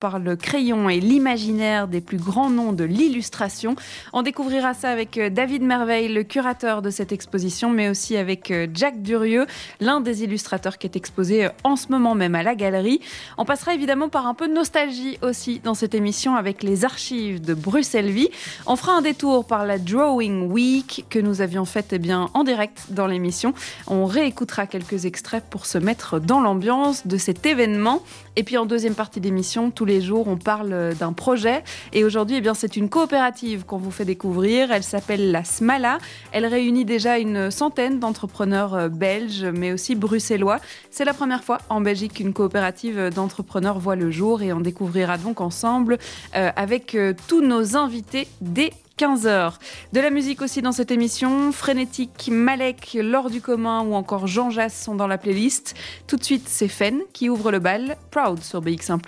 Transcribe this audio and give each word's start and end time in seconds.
par 0.00 0.18
le 0.18 0.34
crayon 0.34 0.88
et 0.88 0.98
l'imaginaire 0.98 1.86
des 1.86 2.00
plus 2.00 2.16
grands 2.16 2.48
noms 2.48 2.72
de 2.72 2.84
l'illustration. 2.84 3.76
On 4.14 4.22
découvrira 4.22 4.72
ça 4.72 4.88
avec 4.90 5.18
euh, 5.18 5.28
David 5.28 5.62
Merveille, 5.62 6.08
le 6.08 6.24
curateur 6.24 6.80
de 6.80 6.88
cette 6.88 7.12
exposition, 7.12 7.68
mais 7.68 7.90
aussi 7.90 8.16
avec 8.16 8.50
euh, 8.50 8.66
Jack 8.72 9.02
Durieux, 9.02 9.46
l'un 9.78 10.00
des 10.00 10.24
illustrateurs 10.24 10.78
qui 10.78 10.86
est 10.86 10.96
exposé 10.96 11.44
euh, 11.44 11.50
en 11.64 11.76
ce 11.76 11.88
moment 11.88 12.14
même 12.14 12.34
à 12.34 12.42
la 12.42 12.54
galerie. 12.54 13.00
On 13.36 13.44
passera 13.44 13.74
évidemment 13.74 14.08
par 14.08 14.26
un 14.26 14.32
peu 14.32 14.48
de 14.48 14.54
nostalgie 14.54 15.18
aussi 15.20 15.60
dans 15.62 15.74
cette 15.74 15.94
émission 15.94 16.34
avec 16.34 16.62
les 16.62 16.86
archives 16.86 17.42
de 17.42 17.52
Bruxelles 17.52 18.10
Vie. 18.10 18.30
On 18.66 18.76
fera 18.76 18.92
un 18.92 19.02
détour 19.02 19.46
par 19.46 19.66
la 19.66 19.78
Drawing 19.78 20.50
Week 20.50 21.04
que 21.10 21.18
nous 21.18 21.42
avions 21.42 21.66
faite 21.66 21.88
eh 21.92 21.98
bien, 21.98 22.30
en 22.32 22.42
direct 22.42 22.86
dans 22.88 23.06
l'émission. 23.06 23.52
On 23.86 24.06
réécoutera 24.06 24.66
quelques 24.66 25.04
extraits 25.04 25.44
pour 25.50 25.66
se 25.66 25.76
mettre 25.76 26.18
dans 26.18 26.40
l'ambiance 26.40 27.06
de 27.06 27.18
cet 27.18 27.44
événement. 27.44 28.02
Et 28.40 28.42
puis 28.42 28.56
en 28.56 28.64
deuxième 28.64 28.94
partie 28.94 29.20
d'émission, 29.20 29.70
tous 29.70 29.84
les 29.84 30.00
jours, 30.00 30.26
on 30.26 30.38
parle 30.38 30.94
d'un 30.94 31.12
projet. 31.12 31.62
Et 31.92 32.04
aujourd'hui, 32.04 32.40
eh 32.42 32.50
c'est 32.54 32.74
une 32.74 32.88
coopérative 32.88 33.66
qu'on 33.66 33.76
vous 33.76 33.90
fait 33.90 34.06
découvrir. 34.06 34.72
Elle 34.72 34.82
s'appelle 34.82 35.30
la 35.30 35.44
Smala. 35.44 35.98
Elle 36.32 36.46
réunit 36.46 36.86
déjà 36.86 37.18
une 37.18 37.50
centaine 37.50 38.00
d'entrepreneurs 38.00 38.74
euh, 38.74 38.88
belges, 38.88 39.44
mais 39.44 39.72
aussi 39.72 39.94
bruxellois. 39.94 40.58
C'est 40.90 41.04
la 41.04 41.12
première 41.12 41.44
fois 41.44 41.58
en 41.68 41.82
Belgique 41.82 42.14
qu'une 42.14 42.32
coopérative 42.32 43.10
d'entrepreneurs 43.14 43.78
voit 43.78 43.94
le 43.94 44.10
jour 44.10 44.40
et 44.40 44.54
on 44.54 44.60
découvrira 44.60 45.18
donc 45.18 45.42
ensemble 45.42 45.98
euh, 46.34 46.50
avec 46.56 46.94
euh, 46.94 47.12
tous 47.28 47.42
nos 47.42 47.76
invités 47.76 48.26
dès 48.40 48.72
15h. 49.00 49.54
De 49.94 50.00
la 50.00 50.10
musique 50.10 50.42
aussi 50.42 50.60
dans 50.60 50.72
cette 50.72 50.90
émission. 50.90 51.52
Frénétique, 51.52 52.28
Malek, 52.30 52.98
Laure 53.00 53.30
du 53.30 53.40
commun 53.40 53.80
ou 53.80 53.94
encore 53.94 54.26
Jean 54.26 54.50
Jass 54.50 54.78
sont 54.78 54.94
dans 54.94 55.06
la 55.06 55.16
playlist. 55.16 55.74
Tout 56.06 56.16
de 56.16 56.24
suite, 56.24 56.46
c'est 56.46 56.68
Fen 56.68 57.00
qui 57.14 57.30
ouvre 57.30 57.50
le 57.50 57.60
bal. 57.60 57.96
Proud 58.10 58.42
sur 58.42 58.60
BX1 58.60 59.00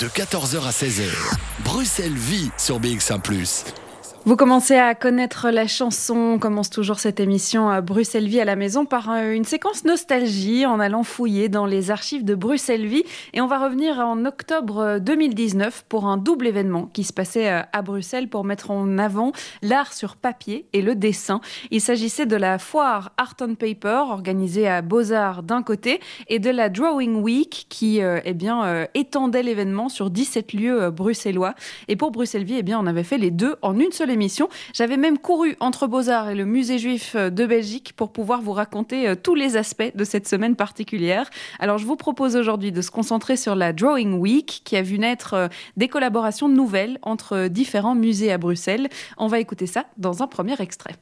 de 0.00 0.06
14h 0.06 0.66
à 0.66 0.70
16h. 0.70 1.10
Bruxelles 1.62 2.14
vit 2.14 2.50
sur 2.56 2.80
BX1⁇ 2.80 3.20
vous 4.26 4.36
commencez 4.36 4.76
à 4.76 4.94
connaître 4.94 5.48
la 5.48 5.66
chanson. 5.66 6.14
On 6.14 6.38
commence 6.38 6.68
toujours 6.68 6.98
cette 6.98 7.20
émission 7.20 7.70
à 7.70 7.80
Bruxelles 7.80 8.28
Vie 8.28 8.38
à 8.38 8.44
la 8.44 8.54
maison 8.54 8.84
par 8.84 9.10
euh, 9.10 9.32
une 9.32 9.44
séquence 9.44 9.86
nostalgie 9.86 10.66
en 10.66 10.78
allant 10.78 11.04
fouiller 11.04 11.48
dans 11.48 11.64
les 11.64 11.90
archives 11.90 12.22
de 12.22 12.34
Bruxelles 12.34 12.86
Vie. 12.86 13.04
Et 13.32 13.40
on 13.40 13.46
va 13.46 13.58
revenir 13.58 13.98
en 13.98 14.26
octobre 14.26 14.98
2019 14.98 15.66
euh, 15.66 15.84
pour 15.88 16.04
un 16.06 16.18
double 16.18 16.48
événement 16.48 16.90
qui 16.92 17.04
se 17.04 17.14
passait 17.14 17.50
euh, 17.50 17.62
à 17.72 17.80
Bruxelles 17.80 18.28
pour 18.28 18.44
mettre 18.44 18.70
en 18.70 18.98
avant 18.98 19.32
l'art 19.62 19.94
sur 19.94 20.16
papier 20.16 20.66
et 20.74 20.82
le 20.82 20.94
dessin. 20.94 21.40
Il 21.70 21.80
s'agissait 21.80 22.26
de 22.26 22.36
la 22.36 22.58
foire 22.58 23.12
Art 23.16 23.36
on 23.40 23.54
Paper 23.54 24.02
organisée 24.10 24.68
à 24.68 24.82
Beaux-Arts 24.82 25.42
d'un 25.42 25.62
côté 25.62 25.98
et 26.28 26.38
de 26.38 26.50
la 26.50 26.68
Drawing 26.68 27.22
Week 27.22 27.64
qui 27.70 28.00
eh 28.00 28.34
bien, 28.34 28.86
étendait 28.92 29.42
l'événement 29.42 29.88
sur 29.88 30.10
17 30.10 30.52
lieux 30.52 30.90
bruxellois. 30.90 31.54
Et 31.88 31.96
pour 31.96 32.10
Bruxelles 32.10 32.44
Vie, 32.44 32.56
eh 32.58 32.62
bien, 32.62 32.78
on 32.78 32.86
avait 32.86 33.04
fait 33.04 33.16
les 33.16 33.30
deux 33.30 33.56
en 33.62 33.78
une 33.78 33.92
seule 33.92 34.09
J'avais 34.72 34.96
même 34.96 35.18
couru 35.18 35.56
entre 35.60 35.86
Beaux-Arts 35.86 36.30
et 36.30 36.34
le 36.34 36.44
Musée 36.44 36.78
juif 36.78 37.14
de 37.16 37.46
Belgique 37.46 37.92
pour 37.96 38.12
pouvoir 38.12 38.40
vous 38.42 38.52
raconter 38.52 39.08
euh, 39.08 39.14
tous 39.14 39.34
les 39.34 39.56
aspects 39.56 39.92
de 39.94 40.04
cette 40.04 40.28
semaine 40.28 40.56
particulière. 40.56 41.30
Alors 41.58 41.78
je 41.78 41.86
vous 41.86 41.96
propose 41.96 42.36
aujourd'hui 42.36 42.72
de 42.72 42.82
se 42.82 42.90
concentrer 42.90 43.36
sur 43.36 43.54
la 43.54 43.72
Drawing 43.72 44.14
Week 44.14 44.62
qui 44.64 44.76
a 44.76 44.82
vu 44.82 44.98
naître 44.98 45.34
euh, 45.34 45.48
des 45.76 45.88
collaborations 45.88 46.48
nouvelles 46.48 46.98
entre 47.02 47.48
différents 47.48 47.94
musées 47.94 48.32
à 48.32 48.38
Bruxelles. 48.38 48.88
On 49.16 49.26
va 49.26 49.38
écouter 49.38 49.66
ça 49.66 49.86
dans 49.96 50.22
un 50.22 50.26
premier 50.26 50.60
extrait. 50.60 50.94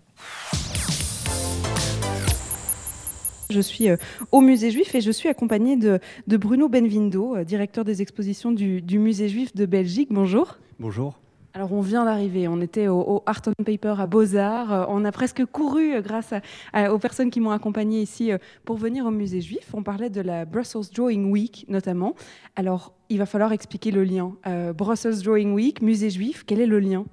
Je 3.50 3.60
suis 3.60 3.88
euh, 3.88 3.96
au 4.32 4.40
musée 4.40 4.70
juif 4.70 4.94
et 4.94 5.00
je 5.00 5.10
suis 5.10 5.28
accompagnée 5.28 5.76
de, 5.76 6.00
Bruno 6.26 6.68
Benvindo, 6.68 7.42
directeur 7.44 7.84
des 7.84 8.02
expositions 8.02 8.52
du 8.52 8.98
musée 8.98 9.28
juif 9.28 9.54
de 9.54 9.64
Belgique. 9.64 10.08
Bonjour. 10.10 10.58
Bonjour. 10.78 11.14
Alors 11.54 11.72
on 11.72 11.80
vient 11.80 12.04
d'arriver, 12.04 12.46
on 12.46 12.60
était 12.60 12.88
au, 12.88 13.22
on 13.26 13.64
Paper 13.64 13.94
à 13.98 14.06
Beaux-Arts, 14.06 14.72
euh, 14.72 14.84
on 14.88 15.04
a 15.04 15.12
presque 15.12 15.46
couru 15.46 15.94
euh, 15.94 16.02
grâce 16.02 16.34
aux 16.90 16.98
personnes 16.98 17.30
qui 17.30 17.40
m'ont 17.40 17.52
accompagné 17.52 18.02
ici 18.02 18.30
euh, 18.30 18.38
pour 18.66 18.76
venir 18.76 19.06
au 19.06 19.10
musée 19.10 19.40
juif. 19.40 19.70
On 19.72 19.82
parlait 19.82 20.10
de 20.10 20.20
la 20.20 20.44
Brussels 20.44 20.92
Drawing 20.94 21.30
Week 21.30 21.64
notamment. 21.68 22.14
Alors 22.54 22.92
il 23.08 23.18
va 23.18 23.24
falloir 23.24 23.52
expliquer 23.52 23.90
le 23.90 24.04
lien. 24.04 24.34
Brussels 24.76 25.22
Drawing 25.22 25.54
Week, 25.54 25.80
musée 25.80 26.10
juif, 26.10 26.44
quel 26.46 26.60
est 26.60 26.66
le 26.66 26.78
lien? 26.78 27.06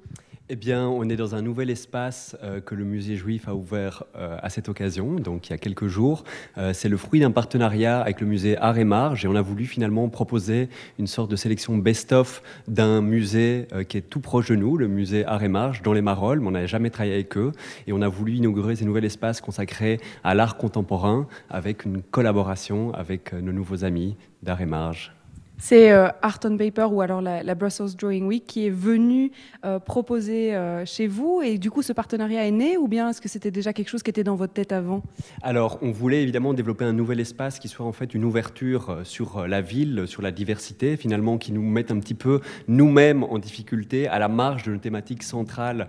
Eh 0.48 0.56
bien, 0.56 0.88
on 0.88 1.10
est 1.10 1.16
dans 1.16 1.34
un 1.34 1.42
nouvel 1.42 1.72
espace 1.72 2.38
euh, 2.44 2.62
que 2.62 2.76
le 2.76 2.84
musée 2.84 3.16
juif 3.16 3.48
a 3.48 3.56
ouvert 3.56 4.04
euh, 4.16 4.38
à 4.44 4.52
cette 4.52 4.70
occasion, 4.70 5.16
donc 5.16 5.48
il 5.48 5.50
y 5.50 5.54
a 5.54 5.58
quelques 5.58 5.88
jours. 5.88 6.24
Euh, 6.60 6.72
c'est 6.72 6.88
le 6.88 6.98
fruit 6.98 7.20
d'un 7.20 7.32
partenariat 7.32 8.00
avec 8.00 8.22
le 8.22 8.28
musée 8.28 8.56
Art 8.58 8.78
et 8.78 8.84
Marge 8.84 9.26
et 9.26 9.28
on 9.28 9.34
a 9.34 9.42
voulu 9.42 9.66
finalement 9.66 10.08
proposer 10.08 10.70
une 11.00 11.08
sorte 11.08 11.32
de 11.32 11.36
sélection 11.36 11.76
best-of 11.80 12.44
d'un 12.68 13.02
musée 13.02 13.68
qui 13.90 13.98
est 13.98 14.02
tout 14.02 14.20
proche 14.20 14.50
de 14.50 14.56
nous, 14.56 14.78
le 14.78 14.88
musée 14.88 15.26
Art 15.26 15.42
et 15.42 15.48
Marge, 15.48 15.82
dans 15.82 15.94
les 15.94 16.04
Marolles, 16.04 16.42
mais 16.42 16.48
on 16.48 16.52
n'avait 16.52 16.68
jamais 16.68 16.92
travaillé 16.92 17.16
avec 17.16 17.36
eux. 17.38 17.52
Et 17.88 17.94
on 17.94 18.02
a 18.04 18.08
voulu 18.08 18.34
inaugurer 18.34 18.76
ces 18.76 18.86
nouveaux 18.86 19.00
espaces 19.00 19.42
consacrés 19.42 20.00
à 20.24 20.36
l'art 20.36 20.58
contemporain 20.58 21.28
avec 21.50 21.86
une 21.86 22.04
collaboration 22.04 22.94
avec 22.94 23.34
nos 23.34 23.52
nouveaux 23.52 23.84
amis 23.84 24.16
d'Art 24.44 24.62
et 24.62 24.68
Marge. 24.68 25.15
C'est 25.58 25.92
euh, 25.92 26.10
Art 26.22 26.40
on 26.44 26.58
Paper 26.58 26.88
ou 26.92 27.02
alors 27.02 27.22
la, 27.22 27.56
Brussels 27.56 27.96
Drawing 27.98 28.26
Week 28.26 28.46
qui 28.46 28.68
est 28.68 28.72
venu 28.72 29.32
euh, 29.64 29.80
proposer 29.80 30.54
euh, 30.54 30.86
chez 30.86 31.08
vous 31.08 31.42
et 31.44 31.58
du 31.58 31.72
coup 31.72 31.82
ce 31.82 31.94
partenariat 31.94 32.46
est 32.46 32.52
né 32.52 32.78
ou 32.78 32.88
bien 32.88 33.10
est-ce 33.10 33.22
que 33.22 33.30
c'était 33.30 33.52
déjà 33.52 33.72
quelque 33.72 33.88
chose 33.88 34.04
qui 34.04 34.10
était 34.10 34.24
dans 34.24 34.36
votre 34.36 34.54
tête 34.54 34.74
avant? 34.74 35.02
Alors 35.42 35.80
on 35.82 35.92
voulait 35.92 36.22
évidemment 36.22 36.54
développer 36.54 36.84
un 36.84 36.94
nouvel 36.94 37.20
espace 37.20 37.60
qui 37.60 37.70
soit 37.70 37.86
en 37.86 37.94
fait 37.94 38.14
une 38.14 38.26
ouverture 38.26 39.00
sur 39.04 39.48
la 39.48 39.62
ville, 39.62 40.04
sur 40.08 40.22
la 40.22 40.32
diversité 40.32 40.98
finalement 40.98 41.38
qui 41.38 41.54
nous 41.54 41.64
mette 41.64 41.90
un 41.90 42.00
petit 42.00 42.16
peu 42.16 42.42
nous-mêmes 42.68 43.24
en 43.24 43.40
difficulté 43.40 44.08
à 44.08 44.20
la 44.20 44.28
marge 44.28 44.64
de 44.64 44.72
nos 44.72 44.78
thématiques 44.78 45.24
centrales 45.24 45.88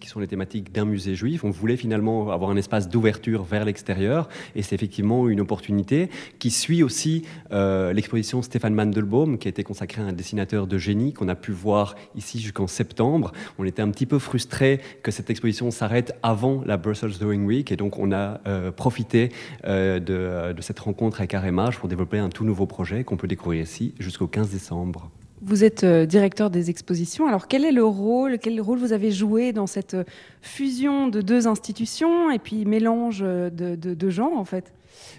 qui 0.00 0.08
sont 0.08 0.20
les 0.20 0.26
thématiques 0.26 0.72
d'un 0.72 0.84
musée 0.84 1.14
juif. 1.14 1.44
On 1.44 1.50
voulait 1.50 1.76
finalement 1.76 2.30
avoir 2.30 2.50
un 2.50 2.56
espace 2.56 2.88
d'ouverture 2.88 3.42
vers 3.42 3.64
l'extérieur 3.64 4.28
et 4.54 4.62
c'est 4.62 4.74
effectivement 4.74 5.28
une 5.28 5.40
opportunité 5.40 6.10
qui 6.38 6.50
suit 6.50 6.82
aussi 6.82 7.24
l'exposition 7.50 8.42
Stéphane 8.42 8.65
Mandelbaum, 8.74 9.38
qui 9.38 9.48
a 9.48 9.50
été 9.50 9.62
consacré 9.64 10.02
à 10.02 10.04
un 10.04 10.12
dessinateur 10.12 10.66
de 10.66 10.78
génie 10.78 11.12
qu'on 11.12 11.28
a 11.28 11.34
pu 11.34 11.52
voir 11.52 11.94
ici 12.14 12.40
jusqu'en 12.40 12.66
septembre. 12.66 13.32
On 13.58 13.64
était 13.64 13.82
un 13.82 13.90
petit 13.90 14.06
peu 14.06 14.18
frustré 14.18 14.80
que 15.02 15.10
cette 15.10 15.30
exposition 15.30 15.70
s'arrête 15.70 16.14
avant 16.22 16.62
la 16.64 16.76
Brussels 16.76 17.18
Drawing 17.18 17.44
Week, 17.44 17.72
et 17.72 17.76
donc 17.76 17.98
on 17.98 18.12
a 18.12 18.40
euh, 18.46 18.70
profité 18.70 19.30
euh, 19.64 19.98
de, 20.00 20.60
cette 20.60 20.78
rencontre 20.78 21.20
avec 21.20 21.34
Arémage 21.34 21.78
pour 21.78 21.88
développer 21.88 22.18
un 22.18 22.28
tout 22.28 22.44
nouveau 22.44 22.66
projet 22.66 23.04
qu'on 23.04 23.16
peut 23.16 23.28
découvrir 23.28 23.62
ici 23.62 23.94
jusqu'au 23.98 24.26
15 24.26 24.50
décembre. 24.50 25.10
Vous 25.42 25.64
êtes 25.64 25.84
euh, 25.84 26.06
directeur 26.06 26.50
des 26.50 26.70
expositions. 26.70 27.26
Alors, 27.26 27.46
quel 27.46 27.64
est 27.64 27.72
le 27.72 27.84
rôle, 27.84 28.38
quel 28.38 28.60
rôle 28.60 28.78
vous 28.78 28.92
avez 28.92 29.10
joué 29.10 29.52
dans 29.52 29.66
cette 29.66 29.96
fusion 30.40 31.08
de 31.08 31.20
deux 31.20 31.46
institutions 31.46 32.30
et 32.30 32.38
puis 32.38 32.64
mélange 32.64 33.20
de, 33.20 33.50
de, 33.50 33.94
de 33.94 34.10
genres, 34.10 34.36
en 34.36 34.44
fait? 34.44 34.72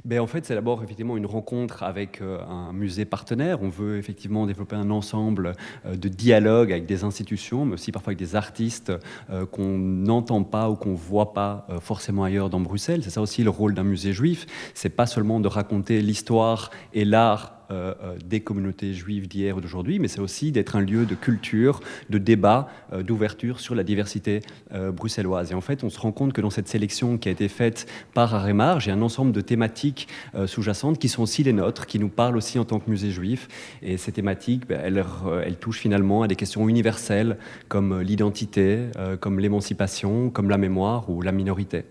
Ben, 0.05 0.19
en 0.19 0.27
fait, 0.27 0.45
c'est 0.45 0.55
d'abord 0.55 0.83
effectivement 0.83 1.17
une 1.17 1.25
rencontre 1.25 1.83
avec 1.83 2.21
euh, 2.21 2.39
un 2.47 2.73
musée 2.73 3.05
partenaire. 3.05 3.61
On 3.61 3.69
veut 3.69 3.97
effectivement 3.97 4.45
développer 4.45 4.75
un 4.75 4.89
ensemble 4.89 5.53
euh, 5.85 5.95
de 5.95 6.07
dialogues 6.07 6.71
avec 6.71 6.85
des 6.85 7.03
institutions, 7.03 7.65
mais 7.65 7.73
aussi 7.73 7.91
parfois 7.91 8.11
avec 8.11 8.19
des 8.19 8.35
artistes 8.35 8.91
euh, 9.29 9.45
qu'on 9.45 9.77
n'entend 9.77 10.43
pas 10.43 10.69
ou 10.69 10.75
qu'on 10.75 10.93
voit 10.93 11.33
pas 11.33 11.67
forcément 11.81 12.23
ailleurs 12.23 12.49
dans 12.49 12.59
Bruxelles. 12.59 13.03
C'est 13.03 13.09
ça 13.09 13.21
aussi 13.21 13.43
le 13.43 13.49
rôle 13.49 13.73
d'un 13.73 13.83
musée 13.83 14.13
juif. 14.13 14.45
C'est 14.73 14.89
pas 14.89 15.05
seulement 15.05 15.39
de 15.39 15.47
raconter 15.47 16.01
l'histoire 16.01 16.71
et 16.93 17.05
l'art 17.05 17.56
euh, 17.69 17.93
euh, 18.01 18.15
des 18.25 18.39
communautés 18.39 18.93
juives 18.93 19.27
d'hier 19.27 19.57
ou 19.57 19.61
d'aujourd'hui, 19.61 19.99
mais 19.99 20.07
c'est 20.07 20.21
aussi 20.21 20.53
d'être 20.53 20.77
un 20.77 20.81
lieu 20.81 21.05
de 21.05 21.15
culture, 21.15 21.81
de 22.09 22.17
débat, 22.17 22.69
euh, 22.93 23.03
d'ouverture 23.03 23.59
sur 23.59 23.75
la 23.75 23.83
diversité 23.83 24.41
bruxelloise. 24.71 25.51
Et 25.51 25.55
en 25.55 25.61
fait, 25.61 25.83
on 25.83 25.89
se 25.89 25.99
rend 25.99 26.11
compte 26.11 26.33
que 26.33 26.41
dans 26.41 26.49
cette 26.49 26.67
sélection 26.67 27.17
qui 27.17 27.29
a 27.29 27.31
été 27.31 27.47
faite 27.47 27.87
par 28.13 28.33
Arémar, 28.35 28.79
j'ai 28.79 28.91
un 28.91 29.01
ensemble 29.01 29.31
de 29.31 29.41
thématiques 29.41 30.07
sous-jacentes 30.45 30.99
qui 30.99 31.09
sont 31.09 31.23
aussi 31.23 31.43
les 31.43 31.53
nôtres, 31.53 31.85
qui 31.85 31.99
nous 31.99 32.09
parlent 32.09 32.37
aussi 32.37 32.59
en 32.59 32.65
tant 32.65 32.79
que 32.79 32.89
musée 32.89 33.11
juif. 33.11 33.47
Et 33.81 33.97
ces 33.97 34.11
thématiques, 34.11 34.67
ben, 34.67 34.79
elles, 34.83 35.03
elles, 35.45 35.57
touchent 35.57 35.79
finalement 35.79 36.23
à 36.23 36.27
des 36.27 36.35
questions 36.35 36.67
universelles 36.67 37.37
comme 37.67 38.01
l'identité, 38.01 38.87
comme 39.19 39.39
l'émancipation, 39.39 40.29
comme 40.29 40.49
la 40.49 40.57
mémoire 40.57 41.09
ou 41.09 41.21
la 41.21 41.31
minorité. 41.31 41.85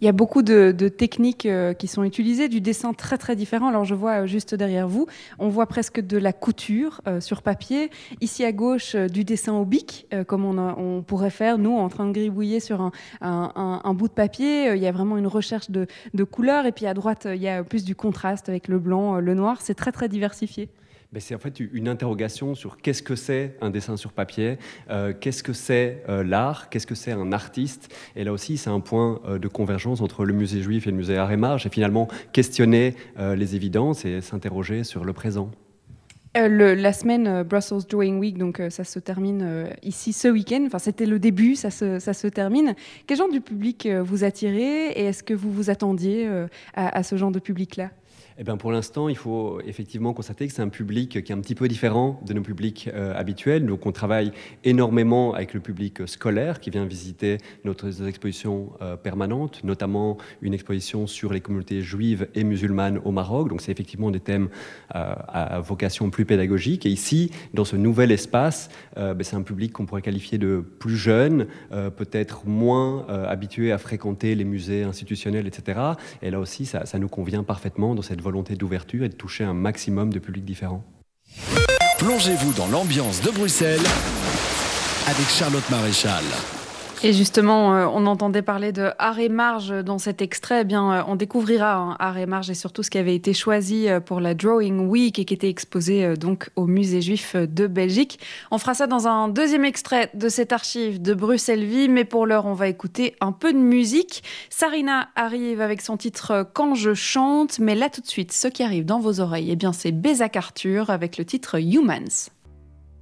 Il 0.00 0.06
y 0.06 0.08
a 0.08 0.12
beaucoup 0.12 0.42
de, 0.42 0.72
techniques 0.88 1.44
euh, 1.44 1.74
qui 1.74 1.86
sont 1.86 2.04
utilisées, 2.04 2.48
du 2.48 2.62
dessin 2.62 2.94
très 2.94 3.18
très 3.18 3.36
différent. 3.36 3.68
Alors 3.68 3.84
je 3.84 3.94
vois 3.94 4.22
euh, 4.22 4.26
juste 4.26 4.54
derrière 4.54 4.88
vous, 4.88 5.06
on 5.38 5.48
voit 5.48 5.66
presque 5.66 6.00
de 6.00 6.16
la 6.16 6.32
couture 6.32 7.02
euh, 7.06 7.20
sur 7.20 7.42
papier. 7.42 7.90
Ici 8.22 8.44
à 8.44 8.52
gauche, 8.52 8.96
du 8.96 9.24
dessin 9.24 9.52
au 9.52 9.64
bic, 9.64 10.06
comme 10.26 10.44
on, 10.44 11.02
pourrait 11.02 11.30
faire 11.30 11.58
nous 11.58 11.76
en 11.76 11.88
train 11.88 12.06
de 12.06 12.12
gribouiller 12.12 12.60
sur 12.60 12.90
un, 13.20 13.94
bout 13.94 14.08
de 14.08 14.12
papier. 14.12 14.72
il 14.74 14.82
y 14.82 14.86
a 14.86 14.92
vraiment 14.92 15.16
une 15.16 15.26
recherche 15.26 15.70
de, 15.70 15.86
de 16.14 16.24
couleurs. 16.24 16.66
Et 16.66 16.72
puis 16.72 16.86
à 16.86 16.94
droite, 16.94 17.26
il 17.30 17.40
y 17.40 17.48
a 17.48 17.62
plus 17.62 17.84
du 17.84 17.94
contraste 17.94 18.48
avec 18.48 18.68
le 18.68 18.78
blanc, 18.78 19.20
le 19.20 19.34
noir. 19.34 19.58
C'est 19.60 19.74
très 19.74 19.92
très 19.92 20.08
diversifié 20.08 20.68
c'est 21.18 21.34
en 21.34 21.38
fait 21.38 21.58
une 21.58 21.88
interrogation 21.88 22.54
sur 22.54 22.76
qu'est-ce 22.76 23.02
que 23.02 23.16
c'est 23.16 23.56
un 23.60 23.70
dessin 23.70 23.96
sur 23.96 24.12
papier, 24.12 24.58
euh, 24.90 25.12
qu'est-ce 25.18 25.42
que 25.42 25.52
c'est 25.52 26.04
euh, 26.08 26.22
l'art, 26.22 26.70
qu'est-ce 26.70 26.86
que 26.86 26.94
c'est 26.94 27.10
un 27.10 27.32
artiste. 27.32 27.92
Et 28.14 28.22
là 28.22 28.32
aussi, 28.32 28.56
c'est 28.56 28.70
un 28.70 28.78
point 28.78 29.20
euh, 29.26 29.38
de 29.38 29.48
convergence 29.48 30.00
entre 30.00 30.24
le 30.24 30.32
musée 30.32 30.62
juif 30.62 30.86
et 30.86 30.90
le 30.90 30.96
musée 30.96 31.16
Art 31.16 31.32
et 31.32 31.36
Marge, 31.36 31.66
et 31.66 31.70
finalement 31.70 32.06
questionner 32.32 32.94
les 33.18 33.56
évidences 33.56 34.04
et 34.04 34.20
s'interroger 34.20 34.84
sur 34.84 35.04
le 35.04 35.12
présent. 35.12 35.50
La 36.34 36.92
semaine 36.92 37.42
Brussels 37.42 37.86
Drawing 37.88 38.18
Week, 38.18 38.38
donc 38.38 38.62
ça 38.70 38.84
se 38.84 38.98
termine 38.98 39.68
ici 39.82 40.12
ce 40.12 40.28
week-end. 40.28 40.62
Enfin, 40.66 40.78
c'était 40.78 41.06
le 41.06 41.18
début, 41.18 41.56
ça 41.56 41.70
se, 41.70 41.98
ça 41.98 42.12
se, 42.12 42.28
termine. 42.28 42.74
Quel 43.06 43.16
genre 43.16 43.30
du 43.30 43.40
public 43.40 43.88
vous 43.88 44.24
attirez 44.24 44.90
et 44.90 45.06
est-ce 45.06 45.22
que 45.22 45.34
vous 45.34 45.50
vous 45.50 45.70
attendiez 45.70 46.28
à 46.74 47.02
ce 47.02 47.16
genre 47.16 47.32
de 47.32 47.40
public-là? 47.40 47.90
Eh 48.40 48.42
bien, 48.42 48.56
pour 48.56 48.72
l'instant, 48.72 49.10
il 49.10 49.18
faut 49.18 49.60
effectivement 49.66 50.14
constater 50.14 50.46
que 50.46 50.54
c'est 50.54 50.62
un 50.62 50.70
public 50.70 51.22
qui 51.22 51.30
est 51.30 51.34
un 51.34 51.42
petit 51.42 51.54
peu 51.54 51.68
différent 51.68 52.18
de 52.24 52.32
nos 52.32 52.40
publics 52.40 52.88
euh, 52.94 53.12
habituels. 53.14 53.66
Donc, 53.66 53.84
on 53.84 53.92
travaille 53.92 54.32
énormément 54.64 55.34
avec 55.34 55.52
le 55.52 55.60
public 55.60 56.08
scolaire 56.08 56.58
qui 56.58 56.70
vient 56.70 56.86
visiter 56.86 57.36
notre 57.66 58.08
expositions 58.08 58.72
euh, 58.80 58.96
permanentes, 58.96 59.62
notamment 59.62 60.16
une 60.40 60.54
exposition 60.54 61.06
sur 61.06 61.34
les 61.34 61.42
communautés 61.42 61.82
juives 61.82 62.28
et 62.34 62.42
musulmanes 62.42 62.98
au 63.04 63.10
Maroc. 63.10 63.50
Donc, 63.50 63.60
c'est 63.60 63.72
effectivement 63.72 64.10
des 64.10 64.20
thèmes 64.20 64.48
euh, 64.94 65.14
à 65.28 65.60
vocation 65.60 66.08
plus 66.08 66.24
pédagogique. 66.24 66.86
Et 66.86 66.90
ici, 66.90 67.30
dans 67.52 67.66
ce 67.66 67.76
nouvel 67.76 68.10
espace, 68.10 68.70
ben, 68.96 69.22
c'est 69.22 69.36
un 69.36 69.42
public 69.42 69.74
qu'on 69.74 69.84
pourrait 69.84 70.00
qualifier 70.00 70.38
de 70.38 70.64
plus 70.78 70.96
jeune, 70.96 71.46
peut-être 71.70 72.46
moins 72.46 73.06
habitué 73.06 73.72
à 73.72 73.78
fréquenter 73.78 74.34
les 74.34 74.44
musées 74.44 74.82
institutionnels, 74.82 75.46
etc. 75.46 75.78
Et 76.22 76.30
là 76.30 76.40
aussi, 76.40 76.64
ça, 76.64 76.86
ça 76.86 76.98
nous 76.98 77.08
convient 77.08 77.44
parfaitement 77.44 77.94
dans 77.94 78.02
cette 78.02 78.20
volonté 78.20 78.29
d'ouverture 78.56 79.04
et 79.04 79.08
de 79.08 79.14
toucher 79.14 79.44
un 79.44 79.54
maximum 79.54 80.12
de 80.12 80.18
publics 80.18 80.44
différents. 80.44 80.84
Plongez-vous 81.98 82.52
dans 82.54 82.66
l'ambiance 82.68 83.20
de 83.22 83.30
Bruxelles 83.30 83.86
avec 85.06 85.28
Charlotte 85.28 85.68
Maréchal. 85.70 86.24
Et 87.02 87.14
justement, 87.14 87.74
euh, 87.74 87.86
on 87.86 88.04
entendait 88.04 88.42
parler 88.42 88.72
de 88.72 88.90
Arrêt 88.98 89.30
Marge 89.30 89.72
dans 89.82 89.96
cet 89.96 90.20
extrait. 90.20 90.60
Eh 90.60 90.64
bien, 90.64 90.92
euh, 90.92 91.02
on 91.06 91.16
découvrira 91.16 91.74
hein, 91.76 91.96
Arrêt 91.98 92.26
Marge 92.26 92.50
et 92.50 92.54
surtout 92.54 92.82
ce 92.82 92.90
qui 92.90 92.98
avait 92.98 93.14
été 93.14 93.32
choisi 93.32 93.88
euh, 93.88 94.00
pour 94.00 94.20
la 94.20 94.34
Drawing 94.34 94.86
Week 94.86 95.18
et 95.18 95.24
qui 95.24 95.32
était 95.32 95.48
exposé 95.48 96.14
donc 96.18 96.50
au 96.56 96.66
Musée 96.66 97.00
Juif 97.00 97.36
de 97.36 97.66
Belgique. 97.66 98.20
On 98.50 98.58
fera 98.58 98.74
ça 98.74 98.86
dans 98.86 99.08
un 99.08 99.28
deuxième 99.28 99.64
extrait 99.64 100.10
de 100.12 100.28
cette 100.28 100.52
archive 100.52 101.00
de 101.00 101.14
Bruxelles 101.14 101.64
Vie, 101.64 101.88
mais 101.88 102.04
pour 102.04 102.26
l'heure, 102.26 102.44
on 102.44 102.52
va 102.52 102.68
écouter 102.68 103.16
un 103.22 103.32
peu 103.32 103.54
de 103.54 103.58
musique. 103.58 104.22
Sarina 104.50 105.08
arrive 105.16 105.62
avec 105.62 105.80
son 105.80 105.96
titre 105.96 106.46
Quand 106.52 106.74
je 106.74 106.92
chante, 106.92 107.60
mais 107.60 107.74
là 107.74 107.88
tout 107.88 108.02
de 108.02 108.08
suite, 108.08 108.30
ce 108.30 108.46
qui 108.46 108.62
arrive 108.62 108.84
dans 108.84 109.00
vos 109.00 109.20
oreilles, 109.20 109.50
eh 109.50 109.56
bien, 109.56 109.72
c'est 109.72 109.92
Bézac 109.92 110.36
Arthur 110.36 110.90
avec 110.90 111.16
le 111.16 111.24
titre 111.24 111.58
Humans. 111.58 112.30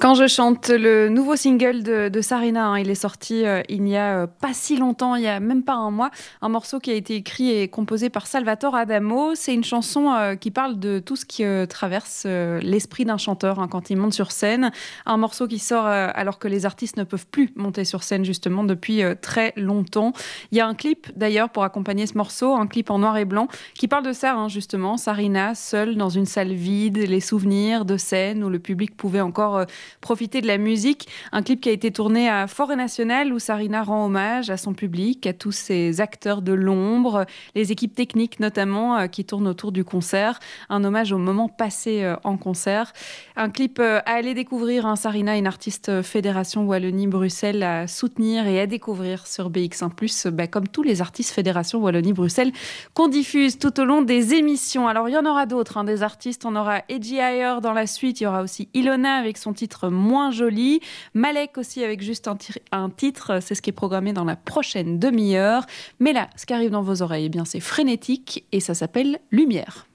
quand 0.00 0.14
je 0.14 0.28
chante 0.28 0.68
le 0.68 1.08
nouveau 1.08 1.34
single 1.34 1.82
de, 1.82 2.20
Sarina, 2.20 2.68
hein, 2.68 2.78
il 2.78 2.88
est 2.88 2.94
sorti 2.94 3.44
euh, 3.44 3.62
il 3.68 3.82
n'y 3.82 3.96
a 3.96 4.22
euh, 4.22 4.26
pas 4.26 4.52
si 4.52 4.76
longtemps, 4.76 5.16
il 5.16 5.24
y 5.24 5.28
a 5.28 5.40
même 5.40 5.64
pas 5.64 5.74
un 5.74 5.90
mois, 5.90 6.10
un 6.40 6.48
morceau 6.48 6.78
qui 6.78 6.90
a 6.90 6.94
été 6.94 7.16
écrit 7.16 7.50
et 7.50 7.68
composé 7.68 8.08
par 8.08 8.26
Salvatore 8.26 8.76
Adamo. 8.76 9.34
C'est 9.34 9.54
une 9.54 9.64
chanson 9.64 10.12
euh, 10.12 10.36
qui 10.36 10.50
parle 10.50 10.78
de 10.78 11.00
tout 11.00 11.16
ce 11.16 11.24
qui 11.24 11.44
traverse 11.68 12.26
l'esprit 12.26 13.04
d'un 13.04 13.16
chanteur 13.16 13.58
hein, 13.60 13.68
quand 13.68 13.90
il 13.90 13.96
monte 13.96 14.12
sur 14.12 14.32
scène. 14.32 14.70
Un 15.06 15.16
morceau 15.16 15.46
qui 15.46 15.58
sort 15.58 15.86
alors 15.86 16.38
que 16.38 16.48
les 16.48 16.66
artistes 16.66 16.96
ne 16.96 17.04
peuvent 17.04 17.26
plus 17.26 17.50
monter 17.56 17.84
sur 17.84 18.02
scène 18.02 18.24
justement 18.24 18.64
depuis 18.64 19.02
très 19.20 19.52
longtemps. 19.56 20.12
Il 20.52 20.58
y 20.58 20.60
a 20.60 20.66
un 20.66 20.74
clip 20.74 21.10
d'ailleurs 21.16 21.50
pour 21.50 21.64
accompagner 21.64 22.06
ce 22.06 22.16
morceau, 22.16 22.54
un 22.54 22.66
clip 22.66 22.90
en 22.90 22.98
noir 22.98 23.16
et 23.16 23.24
blanc 23.24 23.48
qui 23.74 23.88
parle 23.88 24.04
de 24.04 24.12
ça 24.12 24.34
hein, 24.34 24.48
justement. 24.48 24.96
Sarina 24.96 25.54
seule 25.54 25.96
dans 25.96 26.08
une 26.08 26.26
salle 26.26 26.52
vide, 26.52 26.98
les 26.98 27.20
souvenirs 27.20 27.84
de 27.84 27.96
scène 27.96 28.42
où 28.44 28.48
le 28.48 28.58
public 28.58 28.96
pouvait 28.96 29.20
encore 29.20 29.64
profiter 30.00 30.40
de 30.40 30.46
la 30.46 30.58
musique. 30.58 31.08
Un 31.32 31.42
clip 31.42 31.60
qui 31.60 31.68
a 31.68 31.72
été 31.72 31.90
tourné 31.90 32.28
à 32.28 32.46
Forêt 32.46 32.76
Nationale 32.76 33.32
où 33.32 33.38
Sarina 33.38 33.82
rend 33.82 34.06
hommage 34.06 34.50
à 34.50 34.56
son 34.56 34.74
public, 34.74 35.26
à 35.26 35.32
tous 35.32 35.52
ces 35.52 36.00
acteurs 36.00 36.42
de 36.42 36.52
l'ombre, 36.52 37.26
les 37.54 37.72
équipes 37.72 37.94
techniques 37.94 38.40
notamment 38.40 38.96
euh, 38.96 39.06
qui 39.06 39.24
tournent 39.24 39.48
autour 39.48 39.72
du 39.72 39.84
concert. 39.84 40.40
Un 40.68 40.84
hommage 40.84 41.12
au 41.12 41.18
moment 41.18 41.48
passé 41.48 42.02
euh, 42.02 42.16
en 42.24 42.36
concert. 42.36 42.92
Un 43.36 43.50
clip 43.50 43.78
euh, 43.78 44.00
à 44.06 44.12
aller 44.12 44.34
découvrir. 44.34 44.86
Hein, 44.86 44.96
Sarina, 44.96 45.36
une 45.36 45.46
artiste 45.46 46.02
Fédération 46.02 46.64
Wallonie-Bruxelles 46.66 47.62
à 47.62 47.86
soutenir 47.86 48.46
et 48.46 48.60
à 48.60 48.66
découvrir 48.66 49.26
sur 49.26 49.50
BX1 49.50 50.30
bah, 50.30 50.46
comme 50.46 50.68
tous 50.68 50.82
les 50.82 51.00
artistes 51.00 51.32
Fédération 51.32 51.80
Wallonie-Bruxelles 51.80 52.52
qu'on 52.94 53.08
diffuse 53.08 53.58
tout 53.58 53.80
au 53.80 53.84
long 53.84 54.02
des 54.02 54.34
émissions. 54.34 54.88
Alors 54.88 55.08
il 55.08 55.12
y 55.12 55.18
en 55.18 55.26
aura 55.26 55.46
d'autres, 55.46 55.76
hein, 55.76 55.84
des 55.84 56.02
artistes. 56.02 56.44
On 56.44 56.56
aura 56.56 56.82
Edgy 56.88 57.18
Ayer 57.18 57.56
dans 57.62 57.72
la 57.72 57.86
suite. 57.86 58.20
Il 58.20 58.24
y 58.24 58.26
aura 58.26 58.42
aussi 58.42 58.68
Ilona 58.74 59.16
avec 59.16 59.38
son 59.38 59.52
titre 59.52 59.77
moins 59.84 60.30
joli. 60.30 60.80
Malek 61.14 61.58
aussi 61.58 61.84
avec 61.84 62.02
juste 62.02 62.28
un, 62.28 62.36
un 62.72 62.90
titre, 62.90 63.40
c'est 63.40 63.54
ce 63.54 63.62
qui 63.62 63.70
est 63.70 63.72
programmé 63.72 64.12
dans 64.12 64.24
la 64.24 64.36
prochaine 64.36 64.98
demi-heure. 64.98 65.64
Mais 66.00 66.12
là, 66.12 66.28
ce 66.36 66.46
qui 66.46 66.52
arrive 66.52 66.70
dans 66.70 66.82
vos 66.82 67.02
oreilles, 67.02 67.26
eh 67.26 67.30
bien 67.30 67.44
c'est 67.44 67.60
frénétique 67.60 68.44
et 68.52 68.60
ça 68.60 68.74
s'appelle 68.74 69.18
Lumière. 69.30 69.86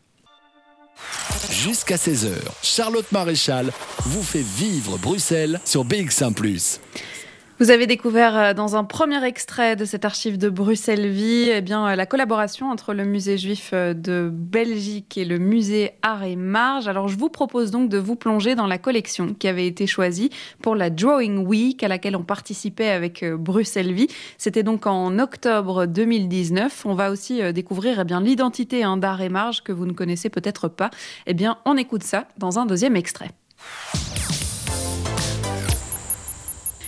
Jusqu'à 1.50 1.96
16h, 1.96 2.32
Charlotte 2.62 3.12
Maréchal 3.12 3.72
vous 4.06 4.24
fait 4.24 4.44
vivre 4.44 4.98
Bruxelles 4.98 5.60
sur 5.66 5.86
BX1⁇ 5.86 6.34
vous 7.60 7.70
avez 7.70 7.86
découvert 7.86 8.36
euh, 8.36 8.54
dans 8.54 8.76
un 8.76 8.84
premier 8.84 9.24
extrait 9.24 9.76
de 9.76 9.86
cette 9.86 10.06
archive 10.06 10.38
de 10.38 10.50
Bruxelles 10.50 11.08
Vie 11.08 11.50
eh 11.50 11.62
bien, 11.62 11.88
euh, 11.88 11.96
la 11.96 12.08
collaboration 12.08 12.72
entre 12.72 12.96
le 12.96 13.06
musée 13.06 13.38
juif 13.38 13.70
euh, 13.74 13.94
de 13.94 14.30
Belgique 14.34 15.18
et 15.18 15.26
le 15.26 15.38
musée 15.38 15.92
Art 16.02 16.24
et 16.24 16.36
Marge. 16.36 16.88
Alors 16.88 17.10
je 17.10 17.18
vous 17.18 17.30
propose 17.30 17.70
donc 17.70 17.90
de 17.90 18.00
vous 18.00 18.16
plonger 18.16 18.56
dans 18.56 18.66
la 18.66 18.80
collection 18.80 19.36
qui 19.36 19.48
avait 19.48 19.68
été 19.68 19.86
choisie 19.86 20.32
pour 20.64 20.76
la 20.76 20.90
Drawing 20.90 21.46
Week 21.46 21.84
à 21.84 21.88
laquelle 21.88 22.16
on 22.16 22.24
participait 22.24 22.90
avec 22.90 23.24
Bruxelles 23.24 23.94
Vie. 23.94 24.08
C'était 24.40 24.64
donc 24.64 24.88
en 24.88 25.20
octobre 25.20 25.86
2019. 25.86 26.86
On 26.86 26.96
va 26.96 27.12
aussi 27.12 27.54
découvrir 27.54 28.00
eh 28.00 28.04
bien, 28.04 28.20
l'identité 28.20 28.84
hein, 28.84 28.98
d'Art 28.98 29.22
et 29.22 29.30
Marge 29.30 29.62
que 29.62 29.72
vous 29.72 29.86
ne 29.86 29.94
connaissez 29.94 30.30
peut-être 30.30 30.70
pas. 30.70 30.90
Eh 31.28 31.34
bien, 31.34 31.58
on 31.66 31.78
écoute 31.78 32.04
ça 32.04 32.28
dans 32.38 32.58
un 32.58 32.66
deuxième 32.66 32.96
extrait. 32.96 33.30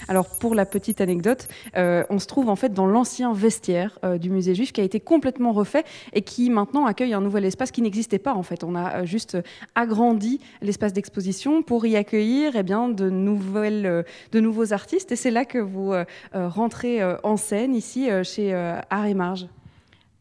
Alors 0.07 0.27
pour 0.27 0.55
la 0.55 0.65
petite 0.65 1.01
anecdote, 1.01 1.47
euh, 1.75 2.03
on 2.09 2.19
se 2.19 2.27
trouve 2.27 2.49
en 2.49 2.55
fait 2.55 2.73
dans 2.73 2.85
l'ancien 2.85 3.33
vestiaire 3.33 3.99
euh, 4.03 4.17
du 4.17 4.29
musée 4.29 4.55
juif 4.55 4.71
qui 4.71 4.81
a 4.81 4.83
été 4.83 4.99
complètement 4.99 5.51
refait 5.51 5.83
et 6.13 6.21
qui 6.21 6.49
maintenant 6.49 6.85
accueille 6.85 7.13
un 7.13 7.21
nouvel 7.21 7.45
espace 7.45 7.71
qui 7.71 7.81
n'existait 7.81 8.19
pas 8.19 8.33
en 8.33 8.43
fait. 8.43 8.63
On 8.63 8.75
a 8.75 9.01
euh, 9.01 9.05
juste 9.05 9.37
agrandi 9.73 10.39
l'espace 10.61 10.93
d'exposition 10.93 11.63
pour 11.63 11.85
y 11.85 11.95
accueillir 11.95 12.53
eh 12.55 12.63
bien, 12.63 12.89
de, 12.89 13.09
nouvelles, 13.09 14.05
de 14.31 14.39
nouveaux 14.39 14.73
artistes 14.73 15.11
et 15.11 15.15
c'est 15.15 15.31
là 15.31 15.45
que 15.45 15.57
vous 15.57 15.93
rentrez 16.33 17.01
en 17.23 17.37
scène 17.37 17.75
ici 17.75 18.09
chez 18.23 18.53
Art 18.53 19.05
et 19.05 19.13
Marge. 19.13 19.47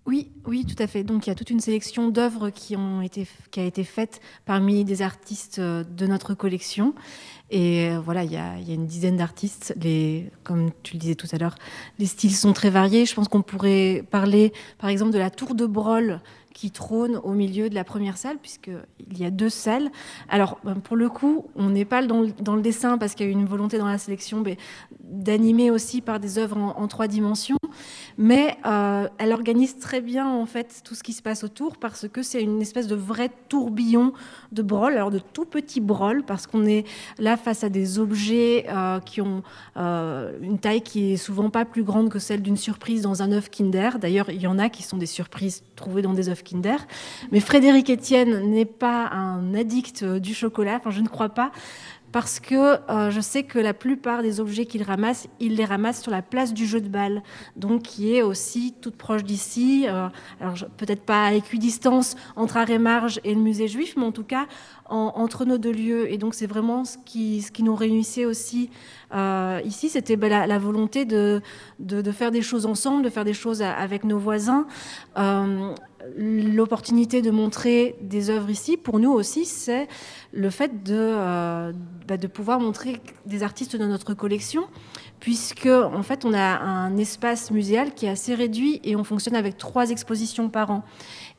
Oui, 0.06 0.30
oui, 0.44 0.66
tout 0.66 0.80
à 0.82 0.86
fait. 0.86 1.02
Donc 1.02 1.26
il 1.26 1.30
y 1.30 1.32
a 1.32 1.34
toute 1.34 1.48
une 1.48 1.60
sélection 1.60 2.10
d'œuvres 2.10 2.50
qui, 2.50 2.76
ont 2.76 3.00
été, 3.00 3.26
qui 3.50 3.60
a 3.60 3.64
été 3.64 3.84
faite 3.84 4.20
parmi 4.44 4.84
des 4.84 5.00
artistes 5.00 5.60
de 5.60 6.06
notre 6.06 6.34
collection. 6.34 6.94
Et 7.50 7.88
euh, 7.88 8.00
voilà, 8.00 8.24
il 8.24 8.32
y 8.32 8.36
a, 8.36 8.56
une 8.68 8.86
dizaine 8.86 9.16
d'artistes. 9.16 9.74
comme 10.42 10.70
tu 10.82 10.94
le 10.94 10.98
disais 10.98 11.14
tout 11.14 11.28
à 11.32 11.38
l'heure, 11.38 11.56
les 11.98 12.06
styles 12.06 12.34
sont 12.34 12.52
très 12.52 12.70
variés. 12.70 13.06
Je 13.06 13.14
pense 13.14 13.28
qu'on 13.28 13.42
pourrait 13.42 14.04
parler, 14.10 14.52
par 14.78 14.90
exemple, 14.90 15.12
de 15.12 15.18
la 15.18 15.30
tour 15.30 15.54
de 15.54 15.66
Brol 15.66 16.20
qui 16.54 16.70
trône 16.70 17.16
au 17.24 17.32
milieu 17.32 17.68
de 17.68 17.74
la 17.74 17.84
première 17.84 18.16
salle, 18.16 18.38
puisqu'il 18.38 19.18
y 19.18 19.24
a 19.24 19.30
deux 19.30 19.50
salles. 19.50 19.90
Alors, 20.28 20.58
ben, 20.64 20.76
pour 20.76 20.96
le 20.96 21.08
coup, 21.08 21.46
on 21.56 21.68
n'est 21.68 21.84
pas 21.84 22.06
dans 22.06 22.22
le, 22.22 22.62
dessin 22.62 22.96
parce 22.96 23.14
qu'il 23.14 23.26
y 23.26 23.28
a 23.28 23.32
eu 23.32 23.34
une 23.34 23.44
volonté 23.44 23.76
dans 23.76 23.88
la 23.88 23.98
sélection 23.98 24.42
d'animer 25.00 25.72
aussi 25.72 26.00
par 26.00 26.20
des 26.20 26.38
œuvres 26.38 26.56
en, 26.56 26.86
trois 26.86 27.08
dimensions, 27.08 27.58
mais 28.18 28.56
euh, 28.66 29.08
elle 29.18 29.32
organise 29.32 29.78
très 29.78 30.00
bien 30.00 30.28
en 30.28 30.46
fait 30.46 30.82
tout 30.84 30.94
ce 30.94 31.02
qui 31.02 31.12
se 31.12 31.22
passe 31.22 31.44
autour 31.44 31.76
parce 31.76 32.08
que 32.08 32.22
c'est 32.22 32.42
une 32.42 32.60
espèce 32.60 32.86
de 32.86 32.94
vrai 32.94 33.30
tourbillon 33.48 34.12
de 34.52 34.62
brol, 34.62 34.94
alors 34.94 35.10
de 35.10 35.18
tout 35.18 35.44
petits 35.44 35.80
brol, 35.80 36.22
parce 36.24 36.46
qu'on 36.46 36.64
est 36.66 36.84
là 37.18 37.36
face 37.36 37.64
à 37.64 37.68
des 37.68 37.98
objets 37.98 38.66
euh, 38.68 39.00
qui 39.00 39.20
ont 39.20 39.42
euh, 39.76 40.32
une 40.40 40.58
taille 40.58 40.82
qui 40.82 41.12
est 41.12 41.16
souvent 41.16 41.50
pas 41.50 41.64
plus 41.64 41.82
grande 41.82 42.08
que 42.08 42.18
celle 42.18 42.42
d'une 42.42 42.56
surprise 42.56 43.02
dans 43.02 43.22
un 43.22 43.32
œuf 43.32 43.50
Kinder. 43.50 43.98
D'ailleurs, 43.98 44.30
il 44.30 44.40
y 44.40 44.46
en 44.46 44.58
a 44.58 44.68
qui 44.68 44.82
sont 44.82 44.96
des 44.96 45.06
surprises 45.06 45.62
trouvées 45.76 46.02
dans 46.02 46.14
des 46.14 46.28
œufs 46.28 46.42
Kinder. 46.42 46.78
Mais 47.32 47.40
Frédéric 47.40 47.90
Etienne 47.90 48.50
n'est 48.50 48.64
pas 48.64 49.08
un 49.08 49.54
addict 49.54 50.04
du 50.04 50.34
chocolat, 50.34 50.76
enfin 50.76 50.90
je 50.90 51.00
ne 51.00 51.08
crois 51.08 51.28
pas, 51.28 51.50
parce 52.14 52.38
que 52.38 52.78
euh, 52.92 53.10
je 53.10 53.20
sais 53.20 53.42
que 53.42 53.58
la 53.58 53.74
plupart 53.74 54.22
des 54.22 54.38
objets 54.38 54.66
qu'il 54.66 54.84
ramasse, 54.84 55.26
il 55.40 55.56
les 55.56 55.64
ramasse 55.64 56.00
sur 56.00 56.12
la 56.12 56.22
place 56.22 56.54
du 56.54 56.64
jeu 56.64 56.80
de 56.80 56.86
balle, 56.86 57.24
donc 57.56 57.82
qui 57.82 58.14
est 58.14 58.22
aussi 58.22 58.72
toute 58.80 58.94
proche 58.94 59.24
d'ici. 59.24 59.86
Euh, 59.88 60.06
alors 60.40 60.54
peut-être 60.76 61.02
pas 61.02 61.24
à 61.24 61.32
équidistance 61.32 62.14
entre 62.36 62.56
Arrêt-Marge 62.56 63.18
et 63.24 63.34
le 63.34 63.40
musée 63.40 63.66
juif, 63.66 63.94
mais 63.96 64.04
en 64.04 64.12
tout 64.12 64.22
cas 64.22 64.46
entre 64.86 65.44
nos 65.44 65.58
deux 65.58 65.72
lieux. 65.72 66.12
Et 66.12 66.18
donc 66.18 66.34
c'est 66.34 66.46
vraiment 66.46 66.84
ce 66.84 66.98
qui, 67.04 67.44
nous 67.60 67.74
réunissait 67.74 68.24
aussi 68.24 68.70
euh, 69.14 69.60
ici, 69.64 69.88
c'était 69.88 70.16
ben, 70.16 70.46
la, 70.46 70.58
volonté 70.58 71.04
de, 71.04 71.40
faire 72.12 72.30
des 72.30 72.42
choses 72.42 72.66
ensemble, 72.66 73.02
de 73.02 73.10
faire 73.10 73.24
des 73.24 73.34
choses 73.34 73.62
avec 73.62 74.04
nos 74.04 74.18
voisins 74.18 74.66
l'opportunité 76.16 77.22
de 77.22 77.30
montrer 77.30 77.96
des 78.00 78.30
œuvres 78.30 78.50
ici, 78.50 78.76
pour 78.76 78.98
nous 78.98 79.10
aussi, 79.10 79.44
c'est 79.44 79.88
le 80.32 80.50
fait 80.50 80.82
de, 80.82 80.94
euh, 80.96 81.72
bah, 82.06 82.16
de 82.16 82.26
pouvoir 82.26 82.60
montrer 82.60 83.00
des 83.26 83.42
artistes 83.42 83.76
de 83.76 83.86
notre 83.86 84.14
collection, 84.14 84.64
puisque 85.20 85.66
en 85.66 86.02
fait 86.02 86.24
on 86.24 86.34
a 86.34 86.58
un 86.58 86.96
espace 86.96 87.50
muséal 87.50 87.94
qui 87.94 88.06
est 88.06 88.10
assez 88.10 88.34
réduit 88.34 88.80
et 88.84 88.96
on 88.96 89.04
fonctionne 89.04 89.36
avec 89.36 89.56
trois 89.56 89.90
expositions 89.90 90.48
par 90.48 90.70
an. 90.70 90.84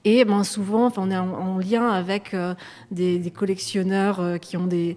Et 0.08 0.24
ben, 0.24 0.44
souvent, 0.44 0.92
on 0.98 1.10
est 1.10 1.18
en, 1.18 1.58
lien 1.58 1.90
avec 1.90 2.36
euh, 2.36 2.54
des, 2.92 3.32
collectionneurs 3.32 4.20
euh, 4.20 4.38
qui 4.38 4.56
ont 4.56 4.68
des, 4.68 4.96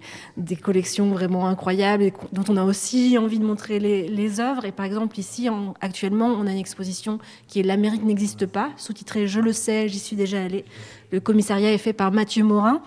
collections 0.61 1.09
vraiment 1.09 1.47
incroyables 1.47 2.03
et 2.03 2.13
dont 2.31 2.43
on 2.47 2.55
a 2.55 2.63
aussi 2.63 3.17
envie 3.17 3.39
de 3.39 3.45
montrer 3.45 3.79
les, 3.79 4.07
les 4.07 4.39
œuvres. 4.39 4.65
Et 4.65 4.71
par 4.71 4.85
exemple, 4.85 5.19
ici, 5.19 5.49
actuellement, 5.81 6.27
on 6.27 6.45
a 6.45 6.51
une 6.51 6.59
exposition 6.59 7.17
qui 7.47 7.59
est 7.59 7.63
L'Amérique 7.63 8.03
n'existe 8.03 8.45
pas, 8.45 8.69
sous-titrée 8.77 9.27
Je 9.27 9.39
le 9.39 9.51
sais, 9.51 9.87
j'y 9.89 9.99
suis 9.99 10.15
déjà 10.15 10.43
allée. 10.43 10.65
Le 11.11 11.19
commissariat 11.19 11.73
est 11.73 11.79
fait 11.79 11.93
par 11.93 12.11
Mathieu 12.11 12.43
Morin. 12.43 12.81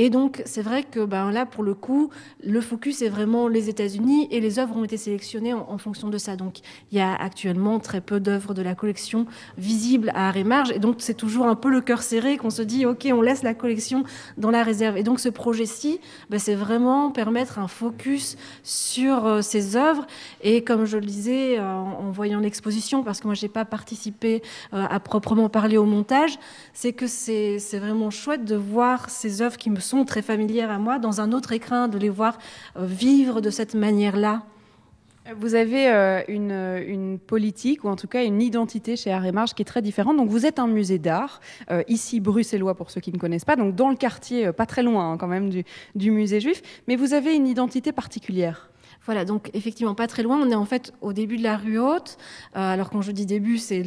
Et 0.00 0.10
donc, 0.10 0.42
c'est 0.44 0.62
vrai 0.62 0.84
que 0.84 1.04
ben, 1.04 1.32
là, 1.32 1.44
pour 1.44 1.64
le 1.64 1.74
coup, 1.74 2.10
le 2.44 2.60
focus 2.60 3.02
est 3.02 3.08
vraiment 3.08 3.48
les 3.48 3.68
États-Unis 3.68 4.28
et 4.30 4.38
les 4.38 4.60
œuvres 4.60 4.76
ont 4.76 4.84
été 4.84 4.96
sélectionnées 4.96 5.52
en, 5.52 5.76
fonction 5.76 6.08
de 6.08 6.18
ça. 6.18 6.36
Donc, 6.36 6.58
il 6.92 6.98
y 6.98 7.00
a 7.00 7.16
actuellement 7.16 7.80
très 7.80 8.00
peu 8.00 8.20
d'œuvres 8.20 8.54
de 8.54 8.62
la 8.62 8.76
collection 8.76 9.26
visibles 9.56 10.12
à 10.14 10.28
Arrêt-Marge. 10.28 10.70
Et 10.70 10.78
donc, 10.78 10.96
c'est 10.98 11.14
toujours 11.14 11.46
un 11.46 11.56
peu 11.56 11.68
le 11.68 11.80
cœur 11.80 12.02
serré 12.02 12.36
qu'on 12.36 12.50
se 12.50 12.62
dit, 12.62 12.86
OK, 12.86 13.08
on 13.12 13.20
laisse 13.20 13.42
la 13.42 13.54
collection 13.54 14.04
dans 14.36 14.52
la 14.52 14.62
réserve. 14.62 14.96
Et 14.96 15.02
donc, 15.02 15.18
ce 15.18 15.28
projet-ci, 15.28 15.98
ben, 16.30 16.38
c'est 16.38 16.54
vraiment 16.54 17.10
permettre 17.10 17.58
un 17.58 17.66
focus 17.66 18.36
sur 18.62 19.26
euh, 19.26 19.42
ces 19.42 19.74
œuvres. 19.74 20.06
Et 20.42 20.62
comme 20.62 20.84
je 20.84 20.96
le 20.96 21.06
disais 21.06 21.58
euh, 21.58 21.64
en 21.64 22.12
voyant 22.12 22.38
l'exposition, 22.38 23.02
parce 23.02 23.20
que 23.20 23.26
moi, 23.26 23.34
je 23.34 23.42
n'ai 23.42 23.48
pas 23.48 23.64
participé 23.64 24.42
euh, 24.74 24.86
à 24.88 25.00
proprement 25.00 25.48
parler 25.48 25.76
au 25.76 25.86
montage, 25.86 26.38
c'est 26.72 26.92
que 26.92 27.08
c'est 27.08 27.58
vraiment 27.80 28.10
chouette 28.10 28.44
de 28.44 28.54
voir 28.54 29.10
ces 29.10 29.42
œuvres 29.42 29.56
qui 29.56 29.70
me 29.70 29.87
sont 29.88 30.04
très 30.04 30.22
familières 30.22 30.70
à 30.70 30.78
moi, 30.78 30.98
dans 30.98 31.20
un 31.20 31.32
autre 31.32 31.52
écrin, 31.52 31.88
de 31.88 31.98
les 31.98 32.10
voir 32.10 32.38
euh, 32.76 32.84
vivre 32.84 33.40
de 33.40 33.50
cette 33.50 33.74
manière-là. 33.74 34.42
Vous 35.36 35.54
avez 35.54 35.88
euh, 35.88 36.22
une, 36.28 36.52
une, 36.86 37.18
politique, 37.18 37.84
ou 37.84 37.88
en 37.88 37.96
tout 37.96 38.06
cas 38.06 38.24
une 38.24 38.40
identité 38.40 38.96
chez 38.96 39.12
Arrêt 39.12 39.32
Marge 39.32 39.52
qui 39.52 39.60
est 39.60 39.66
très 39.66 39.82
différente. 39.82 40.16
Donc 40.16 40.30
vous 40.30 40.46
êtes 40.46 40.58
un 40.58 40.68
musée 40.68 40.98
d'art, 40.98 41.40
euh, 41.70 41.82
ici 41.86 42.20
bruxellois 42.20 42.74
pour 42.74 42.90
ceux 42.90 43.02
qui 43.02 43.12
ne 43.12 43.18
connaissent 43.18 43.44
pas, 43.44 43.56
donc 43.56 43.74
dans 43.74 43.90
le 43.90 43.96
quartier, 43.96 44.52
pas 44.52 44.64
très 44.64 44.82
loin 44.82 45.12
hein, 45.12 45.16
quand 45.18 45.26
même 45.26 45.50
du, 45.50 45.64
du 45.94 46.10
musée 46.10 46.40
juif, 46.40 46.62
mais 46.86 46.96
vous 46.96 47.12
avez 47.12 47.34
une 47.34 47.46
identité 47.46 47.92
particulière. 47.92 48.70
Voilà, 49.08 49.24
donc 49.24 49.48
effectivement 49.54 49.94
pas 49.94 50.06
très 50.06 50.22
loin. 50.22 50.38
On 50.38 50.50
est 50.50 50.54
en 50.54 50.66
fait 50.66 50.92
au 51.00 51.14
début 51.14 51.38
de 51.38 51.42
la 51.42 51.56
rue 51.56 51.78
haute. 51.78 52.18
Euh, 52.54 52.58
alors 52.74 52.90
quand 52.90 53.00
je 53.00 53.10
dis 53.10 53.24
début, 53.24 53.56
c'est 53.56 53.82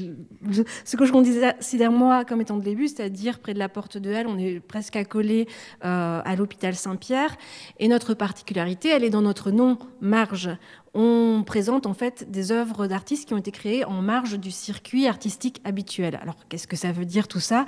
ce 0.83 0.97
que 0.97 1.05
je 1.05 1.11
considère 1.11 1.91
moi 1.91 2.25
comme 2.25 2.41
étant 2.41 2.55
le 2.55 2.63
début, 2.63 2.87
c'est-à-dire 2.87 3.37
près 3.37 3.53
de 3.53 3.59
la 3.59 3.69
porte 3.69 3.99
de 3.99 4.11
Halle. 4.11 4.25
On 4.25 4.39
est 4.39 4.59
presque 4.59 4.95
accolé 4.95 5.47
euh, 5.85 6.21
à 6.25 6.35
l'hôpital 6.35 6.73
Saint-Pierre. 6.73 7.37
Et 7.77 7.87
notre 7.87 8.15
particularité, 8.15 8.89
elle 8.89 9.03
est 9.03 9.11
dans 9.11 9.21
notre 9.21 9.51
nom 9.51 9.77
marge 10.01 10.49
on 10.93 11.43
présente 11.45 11.85
en 11.85 11.93
fait 11.93 12.29
des 12.29 12.51
œuvres 12.51 12.85
d'artistes 12.85 13.25
qui 13.25 13.33
ont 13.33 13.37
été 13.37 13.51
créées 13.51 13.85
en 13.85 14.01
marge 14.01 14.37
du 14.37 14.51
circuit 14.51 15.07
artistique 15.07 15.61
habituel. 15.63 16.19
Alors 16.21 16.35
qu'est-ce 16.49 16.67
que 16.67 16.75
ça 16.75 16.91
veut 16.91 17.05
dire 17.05 17.29
tout 17.29 17.39
ça? 17.39 17.65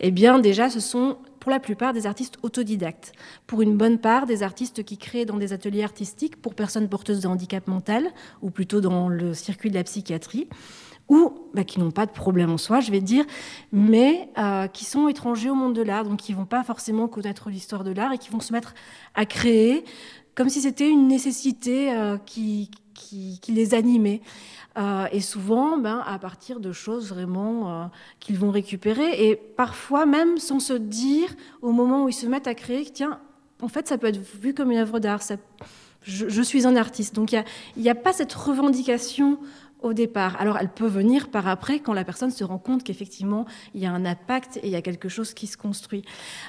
Eh 0.00 0.10
bien 0.10 0.38
déjà 0.38 0.68
ce 0.68 0.80
sont 0.80 1.16
pour 1.46 1.52
la 1.52 1.60
plupart 1.60 1.92
des 1.92 2.08
artistes 2.08 2.38
autodidactes, 2.42 3.12
pour 3.46 3.62
une 3.62 3.76
bonne 3.76 3.98
part 3.98 4.26
des 4.26 4.42
artistes 4.42 4.82
qui 4.82 4.98
créent 4.98 5.26
dans 5.26 5.36
des 5.36 5.52
ateliers 5.52 5.84
artistiques 5.84 6.42
pour 6.42 6.56
personnes 6.56 6.88
porteuses 6.88 7.20
de 7.20 7.28
handicap 7.28 7.68
mental, 7.68 8.08
ou 8.42 8.50
plutôt 8.50 8.80
dans 8.80 9.08
le 9.08 9.32
circuit 9.32 9.70
de 9.70 9.76
la 9.76 9.84
psychiatrie, 9.84 10.48
ou 11.08 11.48
bah, 11.54 11.62
qui 11.62 11.78
n'ont 11.78 11.92
pas 11.92 12.04
de 12.04 12.10
problème 12.10 12.50
en 12.50 12.58
soi, 12.58 12.80
je 12.80 12.90
vais 12.90 13.00
dire, 13.00 13.24
mais 13.70 14.28
euh, 14.38 14.66
qui 14.66 14.84
sont 14.84 15.06
étrangers 15.06 15.48
au 15.48 15.54
monde 15.54 15.76
de 15.76 15.82
l'art, 15.82 16.02
donc 16.02 16.18
qui 16.18 16.32
vont 16.32 16.46
pas 16.46 16.64
forcément 16.64 17.06
connaître 17.06 17.48
l'histoire 17.48 17.84
de 17.84 17.92
l'art 17.92 18.12
et 18.12 18.18
qui 18.18 18.30
vont 18.30 18.40
se 18.40 18.52
mettre 18.52 18.74
à 19.14 19.24
créer 19.24 19.84
comme 20.36 20.50
si 20.50 20.60
c'était 20.60 20.88
une 20.88 21.08
nécessité 21.08 21.92
euh, 21.92 22.18
qui, 22.18 22.70
les 23.48 23.74
animait. 23.74 24.20
Euh, 24.78 25.06
et 25.10 25.20
souvent, 25.20 25.78
ben, 25.78 26.04
à 26.06 26.18
partir 26.18 26.60
de 26.60 26.70
choses 26.72 27.08
vraiment 27.08 27.70
euh, 27.70 27.86
qu'ils 28.20 28.38
vont 28.38 28.50
récupérer, 28.50 29.28
et 29.28 29.36
parfois 29.36 30.04
même 30.04 30.36
sans 30.36 30.60
se 30.60 30.74
dire, 30.74 31.34
au 31.62 31.72
moment 31.72 32.04
où 32.04 32.10
ils 32.10 32.14
se 32.14 32.26
mettent 32.26 32.46
à 32.46 32.54
créer, 32.54 32.84
tiens, 32.84 33.18
en 33.62 33.68
fait, 33.68 33.88
ça 33.88 33.96
peut 33.96 34.08
être 34.08 34.20
vu 34.20 34.52
comme 34.52 34.70
une 34.70 34.78
œuvre 34.78 34.98
d'art. 35.00 35.22
Je, 36.02 36.28
je, 36.28 36.42
suis 36.42 36.66
un 36.66 36.76
artiste. 36.76 37.14
Donc, 37.14 37.32
il 37.32 37.42
n'y 37.78 37.88
a, 37.88 37.94
pas 37.94 38.12
cette 38.12 38.34
revendication 38.34 39.38
au 39.82 39.92
départ. 39.92 40.36
Alors 40.40 40.58
elle 40.58 40.68
peut 40.68 40.86
venir 40.86 41.28
par 41.28 41.46
après 41.48 41.80
quand 41.80 41.92
la 41.92 42.04
personne 42.04 42.30
se 42.30 42.44
rend 42.44 42.58
compte 42.58 42.82
qu'effectivement 42.82 43.46
il 43.74 43.82
y 43.82 43.86
a 43.86 43.92
un 43.92 44.04
impact 44.04 44.58
et 44.58 44.66
il 44.66 44.70
y 44.70 44.76
a 44.76 44.82
quelque 44.82 45.08
chose 45.08 45.34
qui 45.34 45.46
se 45.46 45.56
construit. 45.56 46.04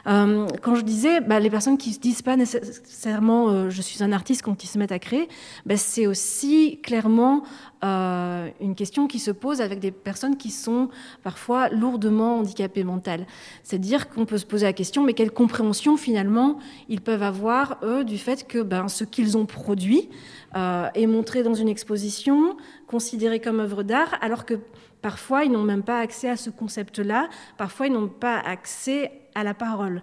Euh, 0.08 0.48
quand 0.62 0.76
je 0.76 0.82
disais 0.82 1.22
bah, 1.22 1.40
les 1.40 1.50
personnes 1.50 1.78
qui 1.78 1.94
se 1.94 2.00
disent 2.00 2.22
pas 2.22 2.36
nécessairement 2.36 3.50
euh, 3.50 3.70
je 3.70 3.82
suis 3.82 4.04
un 4.04 4.12
artiste 4.12 4.42
quand 4.42 4.64
ils 4.64 4.68
se 4.68 4.78
mettent 4.78 4.92
à 4.92 5.00
créer, 5.00 5.28
bah, 5.66 5.78
c'est 5.78 6.08
aussi 6.08 6.80
clairement 6.82 7.44
euh, 7.84 8.50
une 8.60 8.76
question 8.76 9.08
qui 9.08 9.20
se 9.20 9.32
pose 9.32 9.62
avec 9.62 9.80
des 9.80 9.92
personnes 9.92 10.38
qui 10.38 10.50
sont 10.50 10.90
parfois 11.24 11.70
lourdement 11.70 12.40
handicapées 12.40 12.84
mentales. 12.84 13.28
C'est-à-dire 13.64 14.10
qu'on 14.10 14.26
peut 14.26 14.38
se 14.38 14.46
poser 14.46 14.66
la 14.66 14.74
question, 14.74 15.04
mais 15.04 15.14
quelle 15.14 15.32
compréhension 15.32 15.98
finalement 15.98 16.58
ils 16.90 17.02
peuvent 17.02 17.24
avoir, 17.24 17.78
eux, 17.84 18.04
du 18.04 18.18
fait 18.18 18.48
que 18.48 18.64
ben, 18.64 18.88
ce 18.88 19.04
qu'ils 19.04 19.38
ont 19.38 19.46
produit 19.46 20.10
euh, 20.56 20.88
est 20.96 21.08
montré 21.08 21.44
dans 21.44 21.54
une 21.54 21.70
exposition, 21.70 22.58
considéré 22.88 23.40
comme 23.40 23.60
œuvre 23.60 23.84
d'art, 23.84 24.18
alors 24.22 24.46
que 24.46 24.56
parfois 25.02 25.44
ils 25.44 25.52
n'ont 25.52 25.64
même 25.64 25.84
pas 25.84 26.00
accès 26.00 26.30
à 26.30 26.36
ce 26.36 26.50
concept-là, 26.50 27.30
parfois 27.58 27.88
ils 27.88 27.94
n'ont 27.94 28.08
pas 28.08 28.40
accès 28.40 29.12
à 29.36 29.44
la 29.44 29.54
parole. 29.54 30.02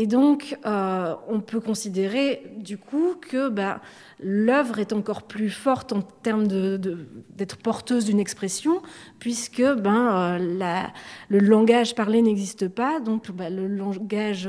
Et 0.00 0.06
donc, 0.06 0.56
euh, 0.64 1.16
on 1.26 1.40
peut 1.40 1.58
considérer 1.58 2.44
du 2.56 2.78
coup 2.78 3.16
que 3.20 3.48
bah, 3.48 3.80
l'œuvre 4.20 4.78
est 4.78 4.92
encore 4.92 5.24
plus 5.24 5.50
forte 5.50 5.92
en 5.92 6.02
termes 6.02 6.46
d'être 6.46 7.56
porteuse 7.56 8.04
d'une 8.04 8.20
expression, 8.20 8.80
puisque 9.18 9.60
ben, 9.60 10.38
euh, 10.38 10.84
le 11.28 11.38
langage 11.40 11.96
parlé 11.96 12.22
n'existe 12.22 12.68
pas, 12.68 13.00
donc 13.00 13.32
bah, 13.32 13.50
le 13.50 13.66
langage 13.66 14.48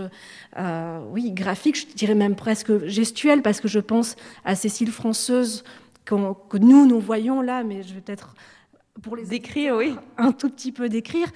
euh, 0.60 1.00
oui, 1.10 1.32
graphique, 1.32 1.78
je 1.78 1.96
dirais 1.96 2.14
même 2.14 2.36
presque 2.36 2.86
gestuel, 2.86 3.42
parce 3.42 3.60
que 3.60 3.68
je 3.68 3.80
pense 3.80 4.18
à 4.46 4.54
Cécile 4.54 4.92
Françeuse 4.92 5.64
que 6.06 6.58
nous, 6.60 6.86
nous 6.86 7.00
voyons 7.00 7.42
là, 7.42 7.64
mais 7.64 7.82
je 7.82 7.96
vais 7.96 8.02
peut-être 8.02 8.36
pour 9.02 9.16
les 9.16 9.26
décrire, 9.26 9.78
oui, 9.78 9.96
un 10.18 10.32
tout 10.32 10.50
petit 10.50 10.72
peu 10.72 10.90
décrire. 10.90 11.32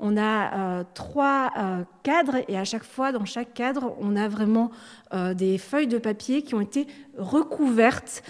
On 0.00 0.16
a 0.16 0.78
euh, 0.78 0.84
trois 0.94 1.50
euh, 1.58 1.82
cadres 2.02 2.36
et 2.46 2.56
à 2.56 2.64
chaque 2.64 2.84
fois, 2.84 3.10
dans 3.10 3.24
chaque 3.24 3.52
cadre, 3.52 3.96
on 4.00 4.14
a 4.14 4.28
vraiment 4.28 4.70
euh, 5.12 5.34
des 5.34 5.58
feuilles 5.58 5.88
de 5.88 5.98
papier 5.98 6.42
qui 6.42 6.54
ont 6.54 6.60
été 6.60 6.86
recouvertes 7.16 8.22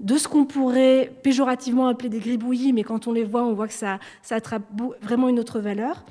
de 0.00 0.18
ce 0.18 0.28
qu'on 0.28 0.44
pourrait 0.44 1.12
péjorativement 1.22 1.86
appeler 1.86 2.10
des 2.10 2.18
gribouillis, 2.18 2.72
mais 2.72 2.82
quand 2.82 3.06
on 3.06 3.12
les 3.12 3.24
voit, 3.24 3.42
on 3.44 3.54
voit 3.54 3.68
que 3.68 3.74
ça, 3.74 3.98
ça 4.22 4.36
attrape 4.36 4.64
vraiment 5.00 5.28
une 5.28 5.38
autre 5.38 5.60
valeur. 5.60 6.04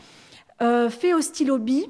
fait 0.90 1.14
au 1.14 1.22
stylo 1.22 1.58
bi, 1.58 1.86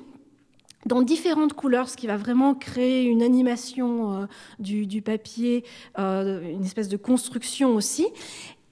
dans 0.85 1.01
différentes 1.01 1.53
couleurs, 1.53 1.87
ce 1.87 1.95
qui 1.95 2.07
va 2.07 2.17
vraiment 2.17 2.55
créer 2.55 3.03
une 3.03 3.21
animation 3.21 4.27
du, 4.59 4.87
du, 4.87 5.01
papier, 5.03 5.63
une 5.97 6.65
espèce 6.65 6.89
de 6.89 6.97
construction 6.97 7.75
aussi. 7.75 8.07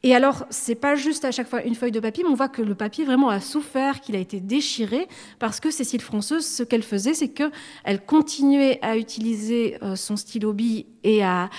Et 0.04 0.16
alors, 0.16 0.46
c'est 0.50 0.76
pas 0.76 0.96
juste 0.96 1.26
à 1.26 1.32
chaque 1.32 1.48
fois 1.48 1.62
une 1.64 1.76
feuille 1.76 1.92
de 1.92 2.00
papier, 2.00 2.24
mais 2.24 2.32
on 2.32 2.36
voit 2.36 2.50
que 2.50 2.64
le 2.64 2.74
papier 2.74 3.06
vraiment 3.06 3.30
a 3.30 3.40
souffert, 3.40 4.02
qu'il 4.02 4.16
a 4.16 4.20
été 4.20 4.40
déchiré, 4.40 5.08
parce 5.38 5.60
que 5.60 5.70
Cécile 5.70 6.02
Françeuse, 6.02 6.46
ce 6.46 6.64
qu'elle 6.64 6.82
faisait, 6.82 7.14
c'est 7.14 7.30
qu'elle 7.30 8.04
continuait 8.06 8.80
à 8.82 8.98
utiliser 8.98 9.78
euh, 9.84 9.96
son 9.96 10.16
stylo 10.16 10.54
bille 10.54 10.88
et 11.04 11.24
à, 11.24 11.50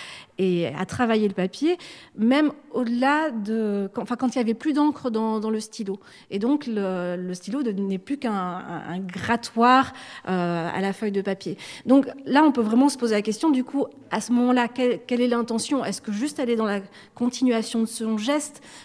travailler 0.88 1.28
le 1.28 1.34
papier, 1.34 1.78
même 2.16 2.52
au-delà 2.72 3.30
de, 3.30 3.88
enfin, 3.96 4.16
quand 4.16 4.34
il 4.34 4.38
y 4.38 4.40
avait 4.40 4.54
plus 4.54 4.72
d'encre 4.72 5.10
dans, 5.10 5.40
dans, 5.40 5.50
le 5.50 5.60
stylo. 5.60 6.00
Et 6.30 6.38
donc 6.38 6.66
le, 6.66 7.16
le 7.16 7.34
stylo 7.34 7.62
n'est 7.62 7.98
plus 7.98 8.18
qu'un 8.18 8.32
un, 8.32 8.98
grattoir 8.98 9.92
euh, 10.28 10.68
à 10.72 10.80
la 10.80 10.92
feuille 10.92 11.12
de 11.12 11.22
papier. 11.22 11.56
Donc 11.86 12.08
là, 12.24 12.42
on 12.42 12.50
peut 12.50 12.62
vraiment 12.62 12.88
se 12.88 12.98
poser 12.98 13.14
la 13.14 13.22
question, 13.22 13.50
du 13.50 13.62
coup, 13.62 13.86
à 14.10 14.20
ce 14.20 14.32
moment-là, 14.32 14.68
quelle, 14.68 15.00
quelle, 15.06 15.20
est 15.20 15.28
l'intention? 15.28 15.84
Est-ce 15.84 16.00
que 16.00 16.12
juste 16.12 16.40
aller 16.40 16.56
dans 16.56 16.66
la 16.66 16.80
continuation 17.14 17.80
de 17.80 17.86
son 17.86 18.18
geste 18.18 18.31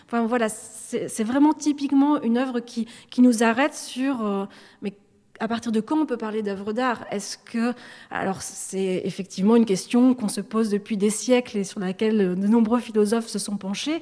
Enfin 0.06 0.26
voilà, 0.26 0.50
c'est 0.50 1.24
vraiment 1.24 1.54
typiquement 1.54 2.22
une 2.22 2.38
œuvre 2.38 2.60
qui, 2.60 2.88
qui 3.10 3.22
nous 3.22 3.44
arrête 3.44 3.74
sur, 3.74 4.26
euh, 4.26 4.46
mais 4.82 4.94
à 5.40 5.48
partir 5.48 5.72
de 5.72 5.80
quand 5.80 6.00
on 6.00 6.06
peut 6.06 6.18
parler 6.18 6.42
d'œuvre 6.42 6.74
d'art? 6.74 7.06
Est-ce 7.12 7.38
que, 7.38 7.74
alors 8.10 8.42
c'est 8.42 9.02
effectivement 9.06 9.56
une 9.56 9.66
question 9.66 10.14
qu'on 10.14 10.30
se 10.30 10.42
pose 10.42 10.70
depuis 10.70 10.98
des 10.98 11.10
siècles 11.10 11.58
et 11.58 11.64
sur 11.64 11.80
laquelle 11.80 12.18
de 12.18 12.48
nombreux 12.48 12.80
philosophes 12.80 13.28
se 13.28 13.40
sont 13.40 13.58
penchés. 13.58 14.02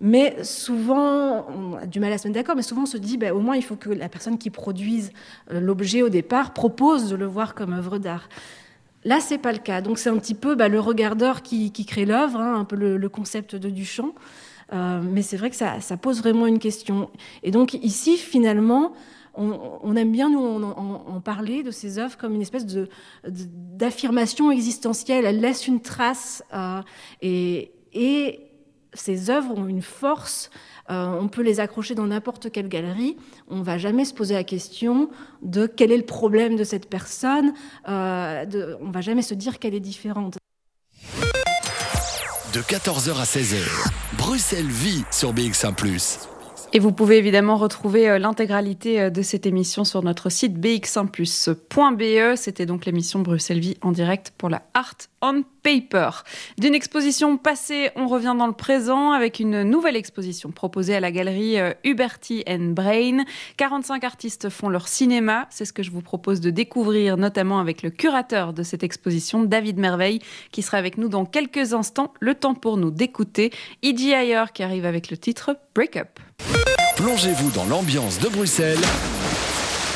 Mais 0.00 0.44
souvent, 0.44 1.46
on 1.50 1.74
a 1.76 1.86
du 1.86 1.98
mal 1.98 2.12
à 2.12 2.18
se 2.18 2.28
mettre 2.28 2.38
d'accord, 2.38 2.54
mais 2.54 2.62
souvent 2.62 2.82
on 2.82 2.86
se 2.86 2.98
dit, 2.98 3.18
ben, 3.18 3.32
au 3.32 3.40
moins 3.40 3.56
il 3.56 3.64
faut 3.64 3.74
que 3.74 3.90
la 3.90 4.08
personne 4.08 4.38
qui 4.38 4.50
produise 4.50 5.10
euh, 5.50 5.60
l'objet 5.60 6.02
au 6.02 6.08
départ 6.08 6.52
propose 6.52 7.10
de 7.10 7.16
le 7.16 7.26
voir 7.26 7.54
comme 7.54 7.72
œuvre 7.72 7.98
d'art. 7.98 8.28
Là, 9.04 9.20
c'est 9.20 9.38
pas 9.38 9.52
le 9.52 9.58
cas. 9.58 9.80
Donc 9.80 9.98
c'est 9.98 10.10
un 10.10 10.18
petit 10.18 10.34
peu 10.34 10.54
ben, 10.54 10.68
le 10.70 10.80
regardeur 10.80 11.42
qui, 11.42 11.72
crée 11.86 12.04
l'œuvre, 12.04 12.38
hein, 12.38 12.54
un 12.54 12.64
peu 12.64 12.76
le, 12.76 13.08
concept 13.08 13.56
de 13.56 13.70
Duchamp. 13.70 14.14
Euh, 14.72 15.00
mais 15.02 15.22
c'est 15.22 15.36
vrai 15.36 15.50
que 15.50 15.56
ça, 15.56 15.78
pose 16.00 16.20
vraiment 16.20 16.46
une 16.46 16.58
question. 16.58 17.10
Et 17.42 17.50
donc 17.50 17.74
ici, 17.74 18.16
finalement, 18.16 18.92
on, 19.34 19.94
aime 19.94 20.10
bien 20.10 20.30
nous 20.30 20.40
en, 20.40 21.20
parler 21.20 21.62
de 21.62 21.70
ces 21.70 22.00
œuvres 22.00 22.16
comme 22.16 22.34
une 22.34 22.42
espèce 22.42 22.66
de, 22.66 22.88
d'affirmation 23.24 24.50
existentielle. 24.50 25.24
Elle 25.26 25.40
laisse 25.40 25.68
une 25.68 25.80
trace 25.80 26.42
euh, 26.54 26.82
et, 27.22 28.40
ces 28.94 29.30
œuvres 29.30 29.56
ont 29.56 29.68
une 29.68 29.82
force. 29.82 30.50
on 30.88 31.28
peut 31.28 31.42
les 31.42 31.60
accrocher 31.60 31.94
dans 31.94 32.06
n'importe 32.06 32.50
quelle 32.50 32.68
galerie. 32.68 33.16
On 33.46 33.58
ne 33.58 33.62
va 33.62 33.76
jamais 33.78 34.04
se 34.04 34.14
poser 34.14 34.34
la 34.34 34.44
question 34.44 35.10
de 35.42 35.66
quel 35.66 35.92
est 35.92 35.96
le 35.96 36.06
problème 36.06 36.56
de 36.56 36.64
cette 36.64 36.88
personne. 36.88 37.52
On 37.86 37.90
ne 37.92 38.92
va 38.92 39.00
jamais 39.02 39.22
se 39.22 39.34
dire 39.34 39.58
qu'elle 39.58 39.74
est 39.74 39.80
différente. 39.80 40.38
De 42.54 42.60
14h 42.60 43.10
à 43.20 43.24
16h, 43.24 43.58
Bruxelles 44.16 44.70
vit 44.70 45.04
sur 45.10 45.34
BX1⁇ 45.34 45.74
et 46.74 46.78
vous 46.80 46.92
pouvez 46.92 47.16
évidemment 47.16 47.56
retrouver 47.56 48.10
euh, 48.10 48.18
l'intégralité 48.18 49.00
euh, 49.00 49.10
de 49.10 49.22
cette 49.22 49.46
émission 49.46 49.84
sur 49.84 50.02
notre 50.02 50.28
site 50.28 50.58
bx1plus.be. 50.58 52.36
C'était 52.36 52.66
donc 52.66 52.84
l'émission 52.84 53.20
Bruxelles 53.20 53.60
Vie 53.60 53.78
en 53.80 53.90
direct 53.90 54.34
pour 54.36 54.50
la 54.50 54.62
Art 54.74 54.96
on 55.22 55.44
D'une 56.58 56.74
exposition 56.74 57.36
passée, 57.36 57.90
on 57.94 58.06
revient 58.06 58.34
dans 58.38 58.46
le 58.46 58.52
présent 58.54 59.12
avec 59.12 59.38
une 59.38 59.62
nouvelle 59.62 59.96
exposition 59.96 60.50
proposée 60.50 60.94
à 60.94 61.00
la 61.00 61.10
galerie 61.10 61.58
euh, 61.58 61.72
Huberty 61.84 62.42
and 62.48 62.72
Brain. 62.72 63.24
45 63.58 64.02
artistes 64.04 64.48
font 64.48 64.70
leur 64.70 64.88
cinéma. 64.88 65.46
C'est 65.50 65.66
ce 65.66 65.72
que 65.74 65.82
je 65.82 65.90
vous 65.90 66.00
propose 66.00 66.40
de 66.40 66.50
découvrir, 66.50 67.18
notamment 67.18 67.60
avec 67.60 67.82
le 67.82 67.90
curateur 67.90 68.52
de 68.54 68.62
cette 68.62 68.82
exposition, 68.82 69.42
David 69.42 69.78
Merveille, 69.78 70.20
qui 70.52 70.62
sera 70.62 70.78
avec 70.78 70.96
nous 70.96 71.08
dans 71.08 71.26
quelques 71.26 71.74
instants. 71.74 72.14
Le 72.20 72.34
temps 72.34 72.54
pour 72.54 72.78
nous 72.78 72.90
d'écouter 72.90 73.50
E.G. 73.84 74.12
Ayer 74.14 74.44
qui 74.54 74.62
arrive 74.62 74.86
avec 74.86 75.10
le 75.10 75.18
titre 75.18 75.56
Break 75.74 75.96
Up. 75.96 76.18
Plongez-vous 76.96 77.50
dans 77.50 77.66
l'ambiance 77.66 78.18
de 78.20 78.28
Bruxelles 78.28 78.84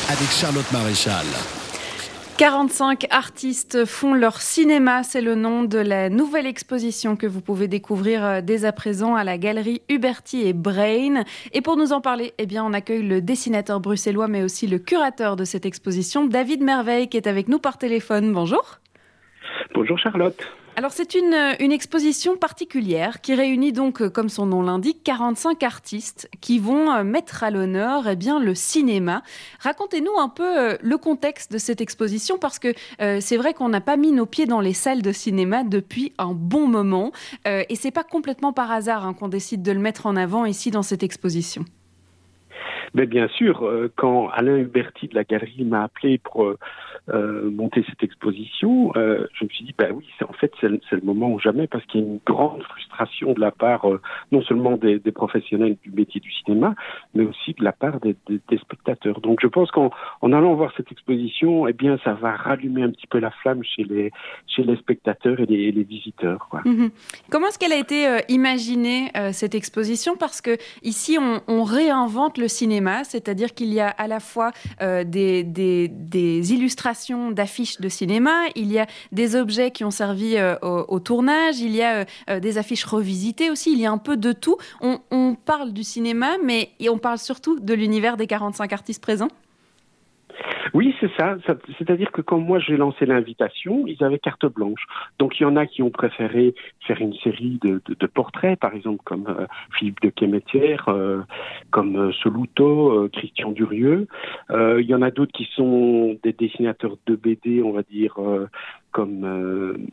avec 0.08 0.30
Charlotte 0.30 0.70
Maréchal. 0.70 1.26
45 2.38 3.06
artistes 3.10 3.84
font 3.84 4.14
leur 4.14 4.40
cinéma, 4.40 5.02
c'est 5.02 5.20
le 5.20 5.34
nom 5.34 5.62
de 5.62 5.78
la 5.78 6.08
nouvelle 6.08 6.46
exposition 6.46 7.14
que 7.14 7.26
vous 7.26 7.40
pouvez 7.40 7.68
découvrir 7.68 8.24
euh, 8.24 8.40
dès 8.40 8.64
à 8.64 8.72
présent 8.72 9.14
à 9.14 9.22
la 9.22 9.38
galerie 9.38 9.82
Huberty 9.88 10.46
et 10.46 10.52
Brain. 10.52 11.24
Et 11.52 11.60
pour 11.60 11.76
nous 11.76 11.92
en 11.92 12.00
parler, 12.00 12.32
eh 12.38 12.46
bien, 12.46 12.64
on 12.64 12.72
accueille 12.72 13.06
le 13.06 13.20
dessinateur 13.20 13.80
bruxellois 13.80 14.28
mais 14.28 14.42
aussi 14.42 14.66
le 14.66 14.78
curateur 14.78 15.36
de 15.36 15.44
cette 15.44 15.66
exposition, 15.66 16.24
David 16.24 16.62
Merveille, 16.62 17.08
qui 17.08 17.16
est 17.16 17.26
avec 17.26 17.48
nous 17.48 17.58
par 17.58 17.78
téléphone. 17.78 18.32
Bonjour. 18.32 18.78
Bonjour 19.74 19.98
Charlotte. 19.98 20.42
Alors 20.74 20.90
c'est 20.90 21.14
une, 21.14 21.36
une, 21.60 21.70
exposition 21.70 22.38
particulière 22.38 23.20
qui 23.20 23.34
réunit 23.34 23.72
donc, 23.72 24.00
euh, 24.00 24.08
comme 24.08 24.30
son 24.30 24.46
nom 24.46 24.62
l'indique, 24.62 25.04
45 25.04 25.62
artistes 25.64 26.30
qui 26.40 26.58
vont 26.58 26.90
euh, 26.90 27.04
mettre 27.04 27.44
à 27.44 27.50
l'honneur 27.50 28.08
eh 28.08 28.16
bien, 28.16 28.40
le 28.40 28.54
cinéma. 28.54 29.22
Racontez-nous 29.60 30.18
un 30.18 30.30
peu 30.30 30.58
euh, 30.58 30.76
le 30.80 30.96
contexte 30.96 31.52
de 31.52 31.58
cette 31.58 31.82
exposition 31.82 32.38
parce 32.38 32.58
que 32.58 32.68
c'est 33.20 33.36
vrai 33.36 33.52
qu'on 33.52 33.68
n'a 33.68 33.82
pas 33.82 33.98
mis 33.98 34.12
nos 34.12 34.24
pieds 34.24 34.46
dans 34.46 34.60
les 34.60 34.72
salles 34.72 35.02
de 35.02 35.12
cinéma 35.12 35.62
depuis 35.62 36.14
un 36.16 36.32
bon 36.32 36.66
moment 36.68 37.12
euh, 37.46 37.64
et 37.68 37.74
c'est 37.74 37.90
pas 37.90 38.04
complètement 38.04 38.54
par 38.54 38.70
hasard 38.70 39.04
hein, 39.06 39.12
qu'on 39.12 39.28
décide 39.28 39.62
de 39.62 39.72
le 39.72 39.78
mettre 39.78 40.06
en 40.06 40.16
avant 40.16 40.46
ici 40.46 40.70
dans 40.70 40.82
cette 40.82 41.02
exposition. 41.02 41.64
Bien 42.94 43.28
sûr, 43.28 43.90
quand 43.96 44.28
Alain 44.28 44.56
Huberti 44.56 45.08
de 45.08 45.14
la 45.14 45.24
galerie 45.24 45.64
m'a 45.64 45.84
appelé 45.84 46.18
pour 46.18 46.54
euh, 47.08 47.50
monter 47.50 47.84
cette 47.88 48.04
exposition, 48.04 48.92
euh, 48.94 49.26
je 49.34 49.44
me 49.44 49.48
suis 49.48 49.64
dit, 49.64 49.74
bah 49.76 49.88
oui, 49.92 50.06
en 50.22 50.32
fait 50.34 50.52
c'est 50.60 50.68
le 50.68 51.00
moment 51.02 51.32
ou 51.32 51.40
jamais 51.40 51.66
parce 51.66 51.84
qu'il 51.86 52.00
y 52.00 52.04
a 52.04 52.06
une 52.06 52.20
grande 52.24 52.62
frustration 52.62 53.32
de 53.32 53.40
la 53.40 53.50
part 53.50 53.90
euh, 53.90 54.00
non 54.30 54.40
seulement 54.42 54.76
des, 54.76 55.00
professionnels 55.10 55.76
du 55.82 55.90
métier 55.90 56.20
du 56.20 56.30
cinéma, 56.30 56.76
mais 57.14 57.24
aussi 57.24 57.54
de 57.54 57.64
la 57.64 57.72
part 57.72 57.98
des, 57.98 58.14
spectateurs. 58.56 59.20
Donc 59.20 59.40
je 59.42 59.48
pense 59.48 59.72
qu'en 59.72 59.90
en 60.20 60.32
allant 60.32 60.54
voir 60.54 60.72
cette 60.76 60.92
exposition, 60.92 61.66
eh 61.66 61.72
bien 61.72 61.98
ça 62.04 62.14
va 62.14 62.36
rallumer 62.36 62.84
un 62.84 62.90
petit 62.90 63.08
peu 63.08 63.18
la 63.18 63.32
flamme 63.32 63.64
chez 63.64 63.82
les 63.82 64.12
chez 64.46 64.62
les 64.62 64.76
spectateurs 64.76 65.40
et 65.40 65.46
les, 65.46 65.72
visiteurs. 65.82 66.46
Quoi. 66.50 66.60
Mmh. 66.64 66.90
Comment 67.30 67.48
est-ce 67.48 67.58
qu'elle 67.58 67.72
a 67.72 67.78
été 67.78 68.20
imaginée 68.28 69.10
cette 69.32 69.56
exposition? 69.56 70.16
Parce 70.16 70.40
que 70.40 70.56
ici 70.82 71.18
on, 71.20 71.40
on 71.48 71.64
réinvente 71.64 72.38
le 72.38 72.46
cinéma, 72.46 73.02
c'est-à-dire 73.02 73.54
qu'il 73.54 73.72
y 73.74 73.80
a 73.80 73.88
à 73.88 74.06
la 74.06 74.20
fois 74.20 74.52
des, 74.80 75.42
des, 75.42 75.88
des 75.88 76.52
d'affiches 77.30 77.80
de 77.80 77.88
cinéma, 77.88 78.32
il 78.54 78.70
y 78.72 78.78
a 78.78 78.86
des 79.12 79.36
objets 79.36 79.70
qui 79.70 79.84
ont 79.84 79.90
servi 79.90 80.36
euh, 80.36 80.56
au, 80.62 81.00
tournage, 81.00 81.60
il 81.60 81.74
y 81.74 81.82
a 81.82 82.04
euh, 82.30 82.40
des 82.40 82.58
affiches 82.58 82.84
revisitées 82.84 83.50
aussi, 83.50 83.72
il 83.72 83.78
y 83.78 83.86
a 83.86 83.90
un 83.90 83.98
peu 83.98 84.16
de 84.16 84.32
tout. 84.32 84.56
On, 84.80 84.98
parle 85.44 85.72
du 85.72 85.82
cinéma, 85.82 86.36
mais 86.42 86.70
on 86.88 86.98
parle 86.98 87.18
surtout 87.18 87.58
de 87.58 87.74
l'univers 87.74 88.16
des 88.16 88.26
45 88.26 88.72
artistes 88.72 89.02
présents 89.02 89.28
oui, 90.74 90.94
c'est 91.00 91.10
ça. 91.18 91.36
C'est-à-dire 91.78 92.12
que 92.12 92.22
quand 92.22 92.38
moi 92.38 92.58
j'ai 92.58 92.76
lancé 92.76 93.06
l'invitation, 93.06 93.86
ils 93.86 94.02
avaient 94.02 94.18
carte 94.18 94.46
blanche. 94.46 94.84
Donc 95.18 95.38
il 95.38 95.42
y 95.42 95.46
en 95.46 95.56
a 95.56 95.66
qui 95.66 95.82
ont 95.82 95.90
préféré 95.90 96.54
faire 96.86 97.00
une 97.00 97.14
série 97.14 97.58
de, 97.62 97.80
portraits, 98.06 98.58
par 98.58 98.74
exemple 98.74 99.00
comme 99.04 99.26
euh, 99.28 99.46
Philippe 99.78 100.00
de 100.02 100.10
Quémétière, 100.10 100.88
euh, 100.88 101.20
comme 101.70 101.96
euh, 101.96 102.12
Soluto, 102.12 102.90
euh, 102.90 103.08
Christian 103.12 103.52
Durieux. 103.52 104.06
il 104.50 104.86
y 104.86 104.94
en 104.94 105.02
a 105.02 105.10
d'autres 105.10 105.32
qui 105.32 105.48
sont 105.54 106.18
des 106.22 106.32
dessinateurs 106.32 106.96
de 107.06 107.16
BD, 107.16 107.62
on 107.62 107.72
va 107.72 107.82
dire, 107.82 108.16
comme 108.90 109.88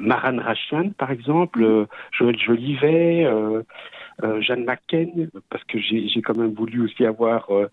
Maran 0.00 0.38
Rachian, 0.38 0.90
par 0.96 1.10
exemple, 1.10 1.86
Joël 2.12 2.38
Jolivet. 2.38 3.26
Euh, 4.22 4.40
Jeanne 4.40 4.64
McCain, 4.64 5.28
parce 5.50 5.64
que 5.64 5.78
j'ai 5.78 6.22
quand 6.22 6.36
même 6.36 6.52
voulu 6.52 6.82
aussi 6.82 7.04
avoir 7.04 7.50
euh, 7.50 7.66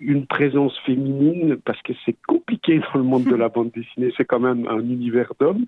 une 0.00 0.26
présence 0.26 0.76
féminine, 0.80 1.56
parce 1.64 1.80
que 1.82 1.92
c'est 2.04 2.16
compliqué 2.26 2.78
dans 2.94 2.98
le 2.98 3.04
monde 3.04 3.24
de 3.24 3.34
la 3.34 3.48
bande 3.48 3.70
dessinée, 3.70 4.12
c'est 4.16 4.24
quand 4.24 4.40
même 4.40 4.66
un 4.66 4.80
univers 4.80 5.32
d'hommes. 5.38 5.64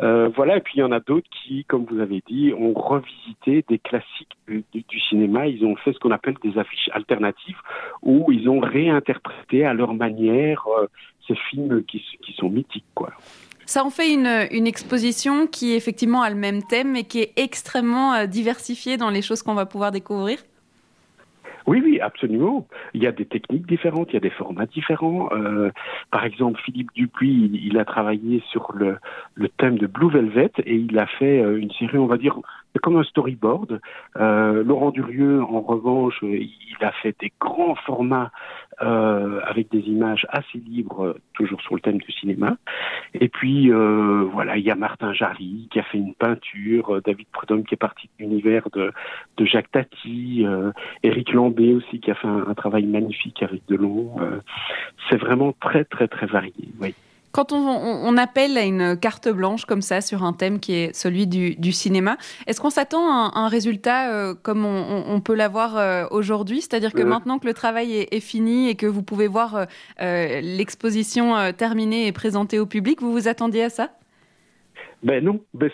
Euh, 0.00 0.28
voilà, 0.34 0.56
et 0.56 0.60
puis 0.60 0.74
il 0.76 0.80
y 0.80 0.82
en 0.82 0.92
a 0.92 1.00
d'autres 1.00 1.28
qui, 1.30 1.64
comme 1.64 1.84
vous 1.84 2.00
avez 2.00 2.22
dit, 2.26 2.52
ont 2.52 2.74
revisité 2.74 3.64
des 3.68 3.78
classiques 3.78 4.36
du, 4.46 4.64
du 4.72 5.00
cinéma, 5.00 5.46
ils 5.46 5.64
ont 5.64 5.76
fait 5.76 5.92
ce 5.92 5.98
qu'on 5.98 6.10
appelle 6.10 6.36
des 6.42 6.58
affiches 6.58 6.90
alternatives, 6.92 7.58
où 8.02 8.30
ils 8.32 8.48
ont 8.48 8.60
réinterprété 8.60 9.64
à 9.64 9.74
leur 9.74 9.94
manière 9.94 10.66
ces 11.26 11.36
films 11.50 11.84
qui, 11.84 12.04
qui 12.20 12.32
sont 12.32 12.50
mythiques. 12.50 12.84
quoi. 12.94 13.12
Ça 13.66 13.84
en 13.84 13.90
fait 13.90 14.12
une, 14.12 14.66
exposition 14.66 15.46
qui 15.46 15.74
effectivement 15.74 16.22
a 16.22 16.30
le 16.30 16.36
même 16.36 16.62
thème 16.62 16.96
et 16.96 17.04
qui 17.04 17.20
est 17.20 17.32
extrêmement 17.36 18.14
euh, 18.14 18.26
diversifiée 18.26 18.96
dans 18.96 19.10
les 19.10 19.22
choses 19.22 19.42
qu'on 19.42 19.54
va 19.54 19.66
pouvoir 19.66 19.92
découvrir. 19.92 20.38
Oui, 21.66 21.80
oui, 21.84 22.00
absolument. 22.00 22.66
Il 22.92 23.02
y 23.02 23.06
a 23.06 23.12
des 23.12 23.24
techniques 23.24 23.68
différentes, 23.68 24.08
il 24.10 24.14
y 24.14 24.16
a 24.16 24.20
des 24.20 24.30
formats 24.30 24.66
différents. 24.66 25.28
Euh, 25.32 25.70
par 26.10 26.24
exemple, 26.24 26.60
Philippe 26.64 26.90
Dupuis, 26.92 27.52
il, 27.62 27.78
a 27.78 27.84
travaillé 27.84 28.42
sur 28.50 28.72
le, 28.74 28.98
thème 29.58 29.78
de 29.78 29.86
Blue 29.86 30.10
Velvet 30.10 30.50
et 30.64 30.74
il 30.74 30.98
a 30.98 31.06
fait 31.06 31.40
euh, 31.40 31.60
une 31.60 31.70
série, 31.70 31.98
on 31.98 32.06
va 32.06 32.16
dire, 32.16 32.36
comme 32.82 32.96
un 32.96 33.04
storyboard. 33.04 33.80
Laurent 34.16 34.90
Durieux, 34.90 35.40
en 35.40 35.60
revanche, 35.60 36.18
il 36.22 36.76
a 36.80 36.90
fait 37.00 37.14
des 37.20 37.32
grands 37.38 37.76
formats 37.76 38.32
euh, 38.82 39.40
avec 39.44 39.70
des 39.70 39.80
images 39.80 40.26
assez 40.30 40.58
libres, 40.58 41.16
toujours 41.34 41.60
sur 41.60 41.74
le 41.74 41.80
thème 41.80 41.98
du 41.98 42.12
cinéma. 42.12 42.56
Et 43.14 43.28
puis, 43.28 43.70
euh, 43.70 44.24
voilà, 44.32 44.56
il 44.56 44.64
y 44.64 44.70
a 44.70 44.74
Martin 44.74 45.12
Jarry 45.12 45.68
qui 45.70 45.78
a 45.78 45.82
fait 45.82 45.98
une 45.98 46.14
peinture, 46.14 47.00
David 47.04 47.26
Prudhomme 47.32 47.64
qui 47.64 47.74
est 47.74 47.76
parti 47.76 48.08
de 48.18 48.24
l'univers 48.24 48.68
de, 48.72 48.92
de 49.36 49.44
Jacques 49.44 49.70
Tati, 49.70 50.44
euh, 50.44 50.72
Éric 51.02 51.32
Lambé 51.32 51.74
aussi 51.74 52.00
qui 52.00 52.10
a 52.10 52.14
fait 52.14 52.28
un, 52.28 52.46
un 52.48 52.54
travail 52.54 52.84
magnifique 52.84 53.42
avec 53.42 53.62
Delon. 53.68 54.16
Euh, 54.20 54.40
C'est 55.08 55.16
vraiment 55.16 55.54
très, 55.60 55.84
très, 55.84 56.08
très 56.08 56.26
varié, 56.26 56.52
oui. 56.80 56.94
Quand 57.32 57.52
on, 57.52 57.56
on, 57.56 58.16
appelle 58.18 58.58
à 58.58 58.62
une 58.62 58.96
carte 58.96 59.28
blanche 59.28 59.64
comme 59.64 59.80
ça 59.80 60.02
sur 60.02 60.22
un 60.22 60.34
thème 60.34 60.60
qui 60.60 60.74
est 60.74 60.94
celui 60.94 61.26
du, 61.26 61.56
du 61.56 61.72
cinéma, 61.72 62.18
est-ce 62.46 62.60
qu'on 62.60 62.70
s'attend 62.70 63.08
à 63.08 63.32
un, 63.34 63.44
un 63.44 63.48
résultat 63.48 64.12
euh, 64.12 64.34
comme 64.42 64.66
on, 64.66 65.04
on 65.08 65.20
peut 65.20 65.34
l'avoir 65.34 65.78
euh, 65.78 66.04
aujourd'hui? 66.10 66.60
C'est-à-dire 66.60 66.92
que 66.92 67.00
euh... 67.00 67.06
maintenant 67.06 67.38
que 67.38 67.46
le 67.46 67.54
travail 67.54 67.94
est, 67.94 68.14
est, 68.14 68.20
fini 68.20 68.68
et 68.68 68.74
que 68.74 68.86
vous 68.86 69.02
pouvez 69.02 69.28
voir 69.28 69.66
euh, 70.00 70.40
l'exposition 70.42 71.34
euh, 71.36 71.52
terminée 71.52 72.06
et 72.06 72.12
présentée 72.12 72.58
au 72.58 72.66
public, 72.66 73.00
vous 73.00 73.12
vous 73.12 73.28
attendiez 73.28 73.64
à 73.64 73.70
ça? 73.70 73.90
Ben 75.02 75.24
non, 75.24 75.40
ben 75.52 75.70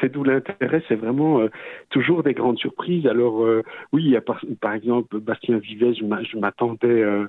c'est 0.00 0.12
d'où 0.12 0.22
l'intérêt, 0.22 0.82
c'est 0.86 0.96
vraiment 0.96 1.40
euh, 1.40 1.50
toujours 1.90 2.22
des 2.22 2.34
grandes 2.34 2.58
surprises. 2.58 3.06
Alors 3.06 3.42
euh, 3.42 3.62
oui, 3.92 4.04
il 4.04 4.10
y 4.10 4.16
a 4.16 4.20
par, 4.20 4.74
exemple 4.74 5.18
Bastien 5.18 5.58
Vivet, 5.58 5.94
je 5.94 6.36
m'attendais 6.36 6.86
euh, 6.86 7.26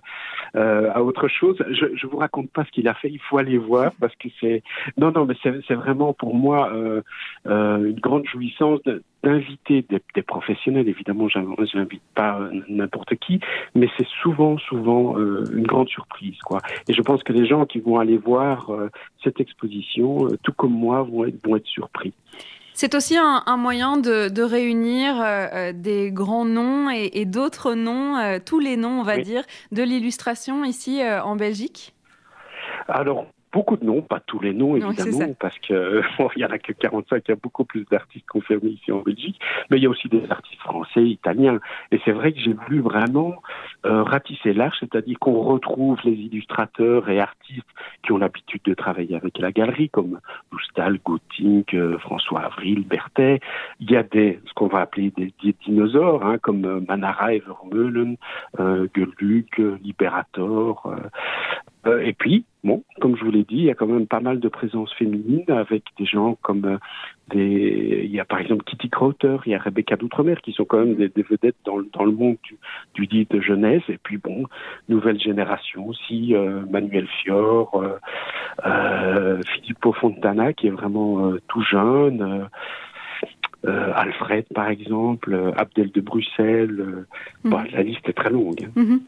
euh, 0.55 0.91
à 0.93 1.03
autre 1.03 1.27
chose. 1.29 1.57
Je, 1.69 1.85
je 1.95 2.07
vous 2.07 2.17
raconte 2.17 2.51
pas 2.51 2.65
ce 2.65 2.71
qu'il 2.71 2.87
a 2.89 2.93
fait, 2.95 3.09
il 3.09 3.19
faut 3.19 3.37
aller 3.37 3.57
voir 3.57 3.93
parce 3.99 4.15
que 4.17 4.27
c'est 4.41 4.61
non 4.97 5.11
non, 5.11 5.25
mais 5.25 5.35
c'est 5.41 5.75
vraiment 5.75 6.13
pour 6.13 6.35
moi 6.35 6.69
euh, 6.73 7.01
euh, 7.45 7.77
une 7.77 7.99
grande 7.99 8.25
jouissance 8.25 8.81
d'inviter 9.23 9.83
des, 9.89 10.01
des, 10.15 10.21
professionnels. 10.21 10.87
Évidemment, 10.87 11.27
je 11.27 11.39
n'invite 11.77 12.03
pas 12.15 12.39
n'importe 12.69 13.15
qui, 13.15 13.39
mais 13.75 13.89
c'est 13.97 14.07
souvent 14.21 14.57
souvent 14.57 15.17
une 15.17 15.65
grande 15.65 15.89
surprise 15.89 16.37
quoi. 16.39 16.61
Et 16.87 16.93
je 16.93 17.01
pense 17.01 17.23
que 17.23 17.33
les 17.33 17.45
gens 17.45 17.65
qui 17.65 17.79
vont 17.79 17.99
aller 17.99 18.17
voir 18.17 18.71
cette 19.23 19.39
exposition, 19.39 20.27
tout 20.43 20.53
comme 20.53 20.73
moi, 20.73 21.03
vont 21.03 21.25
être 21.25 21.45
vont 21.45 21.55
être 21.55 21.67
surpris. 21.67 22.13
C'est 22.79 22.93
aussi 22.93 23.17
un, 23.17 23.41
un, 23.47 23.57
moyen 23.57 23.97
de, 23.97 24.29
de 24.29 24.43
réunir 24.43 25.19
euh, 25.19 25.71
des 25.73 26.11
grands 26.11 26.45
noms 26.45 26.91
et, 26.91 27.09
et 27.13 27.25
d'autres 27.25 27.73
noms, 27.73 28.17
euh, 28.17 28.37
tous 28.37 28.59
les 28.59 28.77
noms, 28.77 28.99
on 28.99 29.03
va 29.03 29.15
oui. 29.15 29.23
dire, 29.23 29.41
de 29.71 29.81
l'illustration 29.81 30.63
ici 30.63 31.01
euh, 31.01 31.23
en 31.23 31.35
Belgique? 31.35 31.95
Alors, 32.87 33.25
beaucoup 33.57 33.75
de 33.75 33.85
noms, 33.85 34.03
pas 34.03 34.19
tous 34.19 34.39
les 34.39 34.53
noms 34.53 34.75
évidemment, 34.75 35.33
parce 35.39 35.57
que 35.57 36.03
il 36.35 36.41
y 36.43 36.45
en 36.45 36.51
a 36.51 36.59
que 36.59 36.73
45, 36.73 37.23
il 37.27 37.31
y 37.31 37.31
a 37.31 37.35
beaucoup 37.41 37.65
plus 37.65 37.85
d'artistes 37.89 38.27
confirmés 38.27 38.69
ici 38.69 38.91
en 38.91 38.99
Belgique, 38.99 39.39
mais 39.71 39.77
il 39.77 39.83
y 39.83 39.87
a 39.87 39.89
aussi 39.89 40.09
des 40.09 40.29
artistes 40.29 40.61
français, 40.61 41.03
italiens. 41.03 41.59
Et 41.91 41.99
c'est 42.05 42.11
vrai 42.11 42.33
que 42.33 42.39
j'ai 42.39 42.53
voulu 42.53 42.81
vraiment 42.81 43.33
euh, 43.87 44.03
ratisser 44.03 44.53
large, 44.53 44.77
c'est-à-dire 44.79 45.17
qu'on 45.17 45.41
retrouve 45.41 45.97
les 46.03 46.11
illustrateurs 46.11 47.09
et 47.09 47.19
artistes 47.19 47.65
qui 48.03 48.11
ont 48.11 48.19
l'habitude 48.19 48.61
de 48.63 48.75
travailler 48.75 49.15
avec 49.15 49.39
la 49.39 49.51
galerie, 49.51 49.89
comme 49.89 50.19
Loustal, 50.51 50.99
Gautink, 51.03 51.73
euh, 51.73 51.97
François 51.97 52.41
Avril, 52.41 52.85
Berthet. 52.87 53.39
Il 53.79 53.89
y 53.89 53.97
a 53.97 54.03
des, 54.03 54.39
ce 54.45 54.53
qu'on 54.53 54.67
va 54.67 54.81
appeler 54.81 55.11
des, 55.17 55.33
dinosaures, 55.65 56.23
hein, 56.23 56.37
comme 56.37 56.63
euh, 56.63 56.79
Manara 56.87 57.33
et 57.33 57.39
Vermeulen, 57.39 58.17
euh, 58.59 58.87
Liberator. 59.81 60.95
Et 61.85 62.13
puis, 62.13 62.43
bon, 62.63 62.83
comme 62.99 63.15
je 63.15 63.23
vous 63.23 63.31
l'ai 63.31 63.43
dit, 63.43 63.57
il 63.57 63.63
y 63.63 63.69
a 63.69 63.75
quand 63.75 63.87
même 63.87 64.07
pas 64.07 64.19
mal 64.19 64.39
de 64.39 64.47
présence 64.49 64.93
féminine 64.93 65.45
avec 65.47 65.83
des 65.97 66.05
gens 66.05 66.37
comme 66.41 66.79
des, 67.29 68.01
il 68.03 68.11
y 68.11 68.19
a 68.19 68.25
par 68.25 68.39
exemple 68.39 68.65
Kitty 68.65 68.89
Crowther, 68.89 69.41
il 69.45 69.51
y 69.51 69.55
a 69.55 69.59
Rebecca 69.59 69.95
d'Outremer 69.95 70.35
qui 70.43 70.51
sont 70.51 70.65
quand 70.65 70.79
même 70.79 70.95
des, 70.95 71.11
vedettes 71.23 71.55
dans, 71.65 71.81
dans, 71.93 72.03
le 72.03 72.11
monde 72.11 72.37
du, 72.43 72.57
du 72.93 73.07
dit 73.07 73.27
de 73.29 73.39
jeunesse. 73.39 73.83
Et 73.87 73.97
puis 73.97 74.17
bon, 74.17 74.43
nouvelle 74.89 75.19
génération 75.19 75.87
aussi, 75.87 76.33
Manuel 76.69 77.07
Fior, 77.07 77.83
euh, 78.65 79.41
Filippo 79.43 79.93
Fontana 79.93 80.51
qui 80.53 80.67
est 80.67 80.71
vraiment 80.71 81.33
tout 81.47 81.61
jeune. 81.61 82.49
Euh, 83.65 83.91
Alfred, 83.95 84.45
par 84.53 84.69
exemple, 84.69 85.33
euh, 85.33 85.51
Abdel 85.57 85.91
de 85.91 85.99
Bruxelles. 85.99 86.79
Euh, 86.79 87.05
mhm. 87.43 87.51
bah, 87.51 87.63
la 87.71 87.81
liste 87.81 88.07
est 88.07 88.13
très 88.13 88.29
longue. 88.29 88.67
Hein. 88.67 88.81
Mhm. 88.81 89.01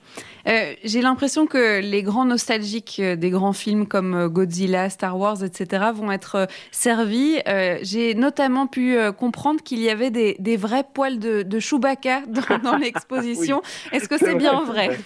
J'ai 0.83 1.01
l'impression 1.01 1.45
que 1.45 1.79
les 1.79 2.01
grands 2.01 2.25
nostalgiques 2.25 2.99
des 2.99 3.29
grands 3.29 3.53
films 3.53 3.85
comme 3.85 4.27
Godzilla, 4.29 4.89
Star 4.89 5.17
Wars, 5.17 5.43
etc., 5.43 5.85
vont 5.93 6.11
être 6.11 6.47
servis. 6.71 7.37
J'ai 7.83 8.15
notamment 8.15 8.65
pu 8.65 8.97
comprendre 9.17 9.61
qu'il 9.61 9.79
y 9.79 9.91
avait 9.91 10.09
des, 10.09 10.57
vrais 10.57 10.83
poils 10.91 11.19
de, 11.19 11.59
Chewbacca 11.59 12.21
dans, 12.63 12.77
l'exposition. 12.81 13.61
Est-ce 13.91 14.09
que 14.09 14.17
c'est 14.17 14.35
bien 14.35 14.63
vrai 14.63 14.97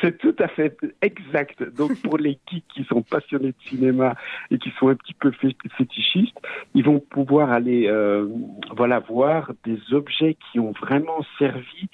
c'est 0.00 0.18
tout 0.18 0.34
à 0.38 0.48
fait 0.48 0.76
exact. 1.02 1.62
Donc 1.76 2.00
pour 2.02 2.18
les 2.18 2.38
geeks 2.48 2.64
qui 2.74 2.84
sont 2.84 3.02
passionnés 3.02 3.48
de 3.48 3.68
cinéma 3.68 4.14
et 4.50 4.58
qui 4.58 4.70
sont 4.78 4.88
un 4.88 4.94
petit 4.94 5.14
peu 5.14 5.30
fétichistes, 5.76 6.38
ils 6.74 6.84
vont 6.84 7.00
pouvoir 7.00 7.50
aller 7.50 7.86
euh, 7.88 8.26
voilà 8.76 8.98
voir 9.00 9.52
des 9.64 9.78
objets 9.92 10.36
qui 10.50 10.58
ont 10.58 10.72
vraiment 10.72 11.24
servi 11.38 11.88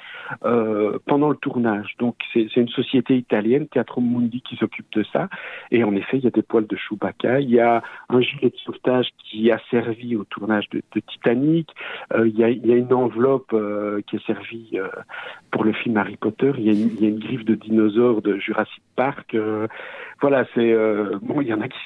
euh, 0.45 0.99
pendant 1.07 1.31
le 1.31 1.37
tournage. 1.37 1.95
Donc 1.99 2.17
c'est 2.33 2.57
une 2.57 2.69
société 2.69 3.17
italienne, 3.17 3.67
Teatro 3.69 4.01
Mundi, 4.01 4.43
qui 4.43 4.57
s'occupe 4.57 4.93
de 4.93 5.05
ça. 5.13 5.29
Et 5.71 5.85
en 5.85 5.95
effet, 5.95 6.19
il 6.19 6.25
y 6.25 6.29
a 6.29 6.31
des 6.31 6.43
poils 6.43 6.67
de 6.67 6.77
Chewbacca, 6.77 7.41
il 7.41 7.51
y 7.51 7.61
a 7.61 7.83
un 8.09 8.21
gilet 8.21 8.51
de 8.51 8.57
sauvetage 8.65 9.09
qui 9.19 9.51
a 9.51 9.61
servi 9.71 10.17
au 10.17 10.25
tournage 10.25 10.69
de, 10.71 10.83
Titanic, 11.07 11.69
euh, 12.15 12.27
il, 12.27 12.39
y 12.39 12.45
a, 12.45 12.49
une 12.49 12.93
enveloppe 12.93 13.55
qui 14.07 14.17
a 14.17 14.19
servi 14.27 14.71
euh, 14.75 14.89
pour 15.51 15.65
le 15.65 15.73
film 15.73 15.97
Harry 15.97 16.17
Potter, 16.17 16.53
il 16.59 16.65
y 16.65 16.69
a 16.69 16.73
une, 16.73 16.91
il 16.97 17.03
y 17.03 17.07
a 17.07 17.09
une 17.09 17.19
griffe 17.19 17.45
de 17.45 17.55
dinosaure 17.55 17.96
de 17.97 18.39
Jurassic 18.39 18.83
Park. 18.95 19.35
Euh, 19.35 19.67
voilà, 20.23 20.47
c'est 20.55 20.73
euh, 20.73 21.19
bon, 21.21 21.43
il 21.43 21.49
y 21.49 21.53
en 21.53 21.61
a 21.61 21.69
qui, 21.69 21.77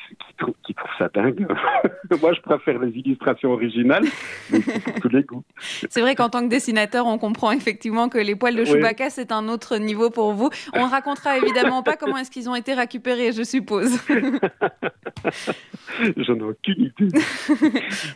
qui, 0.65 0.75
trouvent, 0.75 0.91
ça 0.99 1.09
dingue. 1.13 1.49
Moi, 2.23 2.33
je 2.33 2.41
préfère 2.41 2.79
les 2.79 2.91
illustrations 2.91 3.51
originales, 3.51 4.05
mais 4.53 4.61
pour 4.61 4.95
tous 5.01 5.09
les 5.09 5.25
goûts. 5.25 5.43
C'est 5.91 6.01
vrai 6.01 6.15
qu'en 6.15 6.29
tant 6.29 6.43
que 6.43 6.49
dessinateur, 6.49 7.07
on 7.07 7.19
comprend 7.19 7.51
effectivement 7.51 8.09
que 8.09 8.19
les 8.19 8.37
poils 8.37 8.55
de 8.55 8.65
Chewbacca, 8.65 9.11
c'est 9.11 9.33
un 9.33 9.49
autre 9.49 9.79
niveau 9.79 10.11
pour 10.11 10.33
vous. 10.33 10.51
On 10.75 10.87
ne 10.87 10.91
racontera 10.91 11.39
évidemment 11.39 11.83
pas 11.83 11.97
comment 11.97 12.19
est-ce 12.19 12.31
qu'ils 12.31 12.49
ont 12.49 12.55
été 12.55 12.75
récupérés, 12.75 13.33
je 13.33 13.43
suppose. 13.43 13.99
J'en 16.17 16.37
ai 16.37 16.43
aucune 16.43 16.93
idée. 16.99 17.19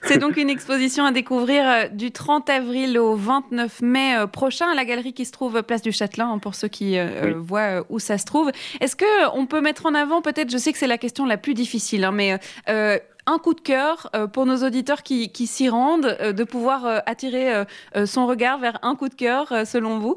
c'est 0.03 0.19
donc 0.19 0.37
une 0.37 0.51
exposition 0.51 1.05
à 1.05 1.13
découvrir 1.13 1.65
euh, 1.67 1.89
du 1.89 2.13
30 2.13 2.49
avril 2.51 2.99
au 2.99 3.17
29 3.17 3.83
mai 3.83 4.15
prochain 4.33 4.67
à 4.71 4.75
la 4.75 4.85
galerie 4.85 5.13
qui 5.13 5.25
se 5.25 5.33
trouve 5.33 5.63
place 5.63 5.83
du 5.83 5.93
Châtelain, 5.93 6.31
hein, 6.31 6.39
pour 6.39 6.55
ceux 6.55 6.69
qui 6.69 6.97
voient 7.37 7.84
où 7.89 7.99
ça 7.99 8.19
se 8.19 8.25
trouve. 8.25 8.51
Est-ce 8.81 8.97
que 8.97 9.37
on 9.37 9.47
peut 9.47 9.61
mettre 9.61 9.87
en 9.87 9.95
avant 9.95 10.23
peut-être, 10.23 10.51
je 10.51 10.59
sais 10.59 10.73
que 10.73 10.79
c'est 10.79 10.87
la 10.87 10.99
question 10.99 11.27
la 11.27 11.37
plus 11.37 11.55
difficile, 11.55 12.05
hein, 12.05 12.13
mais 12.13 12.39
euh, 12.69 12.99
un 13.27 13.39
coup 13.39 13.55
de 13.55 13.61
cœur 13.61 14.11
euh, 14.15 14.27
pour 14.27 14.47
nos 14.47 14.65
auditeurs 14.65 15.03
qui, 15.03 15.31
s'y 15.47 15.69
rendent, 15.69 16.17
euh, 16.21 16.33
de 16.33 16.45
pouvoir 16.45 17.03
attirer 17.07 17.65
son 18.05 18.27
regard 18.27 18.59
vers 18.59 18.79
un 18.83 18.97
coup 18.97 19.09
de 19.09 19.15
cœur, 19.15 19.67
selon 19.67 19.99
vous? 19.99 20.17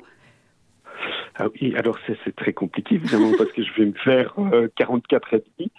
Ah 1.36 1.46
oui, 1.54 1.76
alors 1.78 1.98
c'est 2.08 2.36
très 2.36 2.54
compliqué 2.54 2.96
évidemment 2.96 3.32
parce 3.38 3.52
que 3.52 3.64
je 3.64 3.72
vais 3.74 3.86
me 3.86 3.94
faire 3.94 4.34
44 4.76 5.34
et 5.36 5.44
demi. 5.58 5.72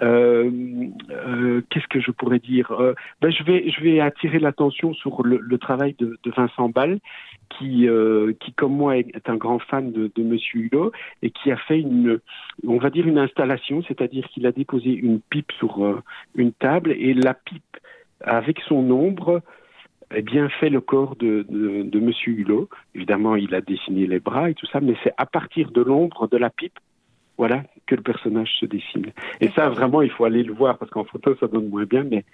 Qu'est-ce 0.00 1.88
que 1.88 2.00
je 2.00 2.10
pourrais 2.10 2.40
dire 2.40 2.72
ben, 3.20 3.30
je 3.30 3.82
vais 3.82 4.00
attirer 4.00 4.38
l'attention 4.38 4.92
sur 4.94 5.22
le, 5.22 5.58
travail 5.58 5.94
de, 5.98 6.18
Vincent 6.36 6.68
Ball 6.68 6.98
qui, 7.58 7.88
euh, 7.88 8.32
qui 8.40 8.52
comme 8.52 8.76
moi, 8.76 8.96
est 8.96 9.28
un 9.28 9.36
grand 9.36 9.58
fan 9.58 9.92
de, 9.92 10.10
de 10.14 10.22
Monsieur 10.22 10.60
Hulot 10.60 10.92
et 11.22 11.30
qui 11.30 11.50
a 11.50 11.56
fait 11.56 11.80
une, 11.80 12.18
on 12.66 12.78
va 12.78 12.90
dire 12.90 13.06
une 13.06 13.18
installation, 13.18 13.82
c'est-à-dire 13.86 14.26
qu'il 14.28 14.46
a 14.46 14.52
déposé 14.52 14.90
une 14.90 15.20
pipe 15.20 15.52
sur 15.52 15.84
euh, 15.84 16.02
une 16.34 16.52
table 16.52 16.92
et 16.92 17.14
la 17.14 17.34
pipe, 17.34 17.62
avec 18.20 18.60
son 18.66 18.90
ombre, 18.90 19.42
eh 20.14 20.22
bien 20.22 20.48
fait 20.48 20.70
le 20.70 20.80
corps 20.80 21.16
de, 21.16 21.46
de, 21.48 21.82
de 21.82 22.00
Monsieur 22.00 22.32
Hulot. 22.32 22.68
Évidemment, 22.94 23.36
il 23.36 23.54
a 23.54 23.60
dessiné 23.60 24.06
les 24.06 24.20
bras 24.20 24.50
et 24.50 24.54
tout 24.54 24.66
ça, 24.66 24.80
mais 24.80 24.94
c'est 25.02 25.14
à 25.16 25.26
partir 25.26 25.70
de 25.70 25.82
l'ombre 25.82 26.28
de 26.28 26.36
la 26.36 26.50
pipe, 26.50 26.78
voilà, 27.36 27.64
que 27.86 27.94
le 27.94 28.02
personnage 28.02 28.50
se 28.60 28.66
dessine. 28.66 29.06
Et 29.40 29.50
ça, 29.50 29.68
vraiment, 29.68 30.02
il 30.02 30.10
faut 30.10 30.24
aller 30.24 30.42
le 30.42 30.52
voir 30.52 30.78
parce 30.78 30.90
qu'en 30.90 31.04
photo, 31.04 31.34
ça 31.40 31.46
donne 31.48 31.68
moins 31.68 31.84
bien, 31.84 32.04
mais 32.04 32.24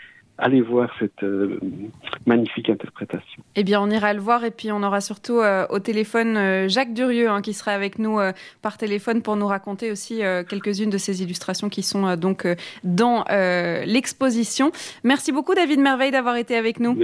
allez 0.40 0.60
voir 0.60 0.90
cette 0.98 1.22
euh, 1.22 1.58
magnifique 2.26 2.68
interprétation. 2.70 3.42
Eh 3.56 3.64
bien, 3.64 3.80
on 3.80 3.90
ira 3.90 4.12
le 4.12 4.20
voir 4.20 4.44
et 4.44 4.50
puis 4.50 4.72
on 4.72 4.82
aura 4.82 5.00
surtout 5.00 5.38
euh, 5.38 5.66
au 5.70 5.78
téléphone 5.78 6.36
euh, 6.36 6.68
Jacques 6.68 6.94
Durieux 6.94 7.28
hein, 7.28 7.42
qui 7.42 7.52
sera 7.52 7.72
avec 7.72 7.98
nous 7.98 8.18
par 8.62 8.78
téléphone 8.78 9.22
pour 9.22 9.36
nous 9.36 9.46
raconter 9.46 9.90
aussi 9.90 10.22
quelques-unes 10.48 10.90
de 10.90 10.98
ces 10.98 11.22
illustrations 11.22 11.68
qui 11.68 11.82
sont 11.82 12.16
donc 12.16 12.46
dans 12.84 13.24
l'exposition. 13.84 14.72
Merci 15.04 15.32
beaucoup 15.32 15.54
David 15.54 15.80
Merveille 15.80 16.10
d'avoir 16.10 16.36
été 16.36 16.56
avec 16.56 16.80
nous. 16.80 16.98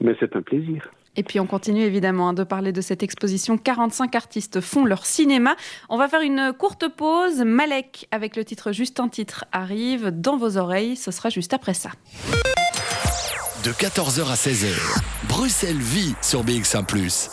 mais 0.00 0.16
c'est 0.18 0.34
un 0.36 0.42
plaisir. 0.42 0.90
Et 1.16 1.22
puis 1.22 1.40
on 1.40 1.46
continue 1.46 1.82
évidemment 1.82 2.28
hein, 2.28 2.32
de 2.34 2.44
parler 2.44 2.72
de 2.72 2.80
cette 2.80 3.02
exposition 3.02 3.58
45 3.58 4.14
artistes 4.14 4.60
font 4.60 4.84
leur 4.84 5.06
cinéma. 5.06 5.56
On 5.88 5.96
va 5.96 6.08
faire 6.08 6.20
une 6.20 6.52
courte 6.52 6.88
pause. 6.88 7.42
Malek 7.44 8.06
avec 8.10 8.36
le 8.36 8.44
titre 8.44 8.72
Juste 8.72 9.00
un 9.00 9.08
titre 9.08 9.44
arrive 9.52 10.10
dans 10.10 10.36
vos 10.36 10.56
oreilles. 10.58 10.96
Ce 10.96 11.10
sera 11.10 11.30
juste 11.30 11.54
après 11.54 11.74
ça. 11.74 11.90
De 13.64 13.70
14h 13.72 14.30
à 14.30 14.34
16h, 14.34 14.74
Bruxelles 15.28 15.76
vit 15.76 16.14
sur 16.22 16.44
BX1⁇ 16.44 16.84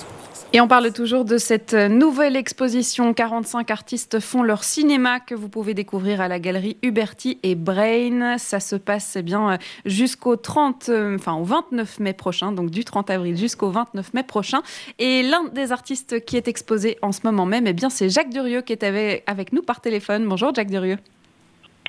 et 0.55 0.61
on 0.61 0.67
parle 0.67 0.93
toujours 0.93 1.25
de 1.25 1.39
cette 1.39 1.73
nouvelle 1.73 2.35
exposition 2.35 3.15
45 3.15 3.71
artistes 3.71 4.19
font 4.19 4.43
leur 4.43 4.63
cinéma 4.63 5.19
que 5.19 5.33
vous 5.33 5.49
pouvez 5.49 5.73
découvrir 5.73 6.21
à 6.21 6.27
la 6.27 6.37
galerie 6.37 6.77
Huberti 6.83 7.39
et 7.41 7.55
Brain. 7.55 8.37
Ça 8.37 8.59
se 8.59 8.75
passe 8.75 9.15
eh 9.15 9.23
bien 9.23 9.57
jusqu'au 9.85 10.35
30 10.35 10.89
euh, 10.89 11.15
enfin 11.15 11.33
au 11.33 11.43
29 11.43 11.99
mai 12.01 12.13
prochain, 12.13 12.51
donc 12.51 12.69
du 12.69 12.85
30 12.85 13.09
avril 13.09 13.35
jusqu'au 13.35 13.71
29 13.71 14.13
mai 14.13 14.21
prochain 14.21 14.61
et 14.99 15.23
l'un 15.23 15.45
des 15.45 15.71
artistes 15.71 16.23
qui 16.23 16.37
est 16.37 16.47
exposé 16.47 16.99
en 17.01 17.11
ce 17.11 17.21
moment 17.23 17.47
même 17.47 17.65
eh 17.65 17.73
bien 17.73 17.89
c'est 17.89 18.09
Jacques 18.09 18.29
Durieux 18.29 18.61
qui 18.61 18.73
est 18.73 18.83
avec 19.25 19.53
nous 19.53 19.63
par 19.63 19.81
téléphone. 19.81 20.27
Bonjour 20.27 20.53
Jacques 20.53 20.69
Durieux. 20.69 20.99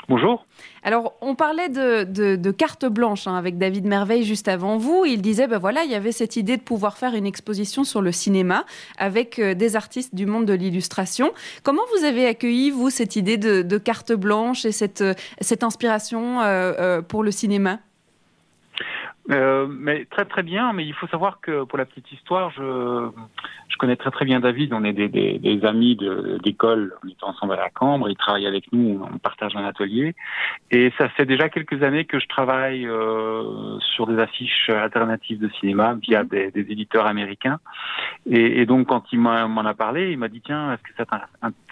Bonjour. 0.07 0.47
Alors, 0.83 1.15
on 1.23 1.35
parlait 1.35 1.71
de, 1.71 2.51
carte 2.51 2.85
blanche 2.85 3.27
hein, 3.27 3.37
avec 3.37 3.57
David 3.57 3.87
Merveille 3.87 4.25
juste 4.25 4.49
avant 4.49 4.77
vous. 4.77 5.05
Il 5.07 5.23
disait, 5.23 5.47
ben 5.47 5.59
voilà, 5.59 5.85
il 5.85 5.91
y 5.91 5.95
avait 5.95 6.13
cette 6.13 6.37
idée 6.37 6.59
de 6.59 6.63
pouvoir 6.63 6.99
faire 6.99 7.15
une 7.15 7.25
exposition 7.25 7.85
sur 7.85 8.03
le 8.03 8.13
cinéma 8.13 8.67
avec 8.99 9.39
euh, 9.39 9.55
des 9.55 9.77
artistes 9.77 10.15
du 10.15 10.27
monde 10.27 10.45
de 10.45 10.53
l'illustration. 10.53 11.33
Comment 11.63 11.83
vous 11.97 12.05
avez 12.05 12.27
accueilli, 12.27 12.71
vous, 12.71 12.91
cette 12.91 13.17
idée 13.17 13.39
de, 13.39 13.79
carte 13.79 14.13
blanche 14.13 14.65
et 14.67 14.73
cette, 14.73 15.01
euh, 15.01 15.15
inspiration 15.63 16.43
euh, 16.43 17.01
pour 17.01 17.23
le 17.23 17.31
cinéma? 17.31 17.81
Euh, 19.31 19.67
mais 19.71 20.05
très 20.05 20.27
très 20.27 20.43
bien, 20.43 20.75
mais 20.75 20.85
il 20.85 20.93
faut 20.93 21.07
savoir 21.07 21.41
que 21.41 21.65
pour 21.65 21.79
la 21.79 21.87
petite 21.87 22.13
histoire, 22.13 22.51
je, 22.51 23.09
je 23.69 23.77
connais 23.79 23.97
très 23.97 24.11
très 24.11 24.27
bien 24.27 24.39
David, 24.39 24.75
on 24.75 24.85
est 24.85 24.93
des, 24.93 25.09
des, 25.09 25.39
des 25.39 25.65
amis 25.65 25.97
d'école, 26.43 26.93
on 27.03 27.09
est 27.09 27.23
ensemble 27.23 27.55
à 27.55 27.57
la 27.57 27.71
Cambre, 27.71 28.11
il 28.11 28.17
travaille 28.17 28.47
avec 28.47 28.71
nous, 28.73 29.03
on 29.03 29.17
partage 29.17 29.57
un 29.57 29.65
atelier, 29.65 30.15
et 30.71 30.93
ça 30.99 31.09
fait 31.09 31.25
déjà 31.25 31.49
quelques 31.49 31.83
années 31.83 32.05
que 32.05 32.21
je 32.21 32.29
travaille 32.29 32.87
euh, 32.87 33.79
sur 33.95 34.07
des 34.07 34.19
affiches 34.19 34.69
alternatives 34.69 35.39
de 35.39 35.49
cinéma 35.59 35.97
via 36.03 36.23
mhm. 36.23 36.29
des, 36.29 36.51
des 36.51 36.71
éditeurs 36.71 37.07
américains, 37.07 37.61
et, 38.31 38.61
et, 38.61 38.67
donc 38.67 38.89
quand 38.89 39.05
il 39.11 39.21
m'en 39.21 39.65
a 39.65 39.75
parlé, 39.75 40.13
il 40.13 40.19
m'a 40.19 40.29
dit 40.29 40.43
tiens, 40.45 40.75
est-ce 40.75 40.83
que 40.83 41.11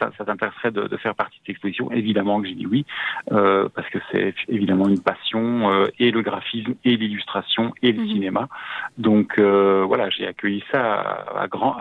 ça 0.08 0.24
t'intéresserait 0.24 0.70
de, 0.70 0.88
de, 0.88 0.96
faire 0.96 1.14
partie 1.14 1.36
de 1.36 1.42
cette 1.42 1.50
exposition? 1.50 1.92
Évidemment 1.92 2.40
que 2.40 2.48
j'ai 2.48 2.54
dit 2.54 2.66
oui, 2.66 2.86
euh, 3.30 3.68
parce 3.74 3.90
que 3.90 3.98
c'est 4.10 4.34
évidemment 4.48 4.88
une 4.88 5.02
passion, 5.02 5.70
euh, 5.70 5.86
et 5.98 6.10
le 6.10 6.22
graphisme 6.22 6.74
et 6.84 6.96
l'illustration 6.96 7.41
et 7.82 7.92
le 7.92 8.02
mhm. 8.02 8.08
cinéma. 8.08 8.48
Donc 8.98 9.38
euh, 9.38 9.84
voilà, 9.86 10.10
j'ai 10.10 10.26
accueilli 10.26 10.62
ça 10.70 11.26
à, 11.36 11.46
grand, 11.48 11.76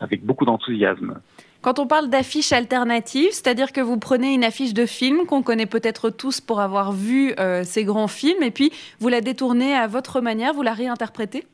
avec 0.00 0.24
beaucoup 0.24 0.44
d'enthousiasme. 0.44 1.20
Quand 1.62 1.78
on 1.78 1.86
parle 1.86 2.08
d'affiches 2.08 2.52
alternatives, 2.52 3.32
c'est-à-dire 3.32 3.72
que 3.72 3.80
vous 3.80 3.98
prenez 3.98 4.34
une 4.34 4.44
affiche 4.44 4.72
de 4.72 4.86
film 4.86 5.26
qu'on 5.26 5.42
connaît 5.42 5.66
peut-être 5.66 6.10
tous 6.10 6.40
pour 6.40 6.60
avoir 6.60 6.92
vu 6.92 7.34
ces 7.64 7.84
grands 7.84 8.06
films, 8.06 8.42
et 8.42 8.52
puis 8.52 8.70
vous 9.00 9.08
la 9.08 9.20
détournez 9.20 9.74
à 9.74 9.88
votre 9.88 10.20
manière, 10.20 10.52
vous 10.52 10.62
la 10.62 10.74
réinterprétez? 10.74 11.44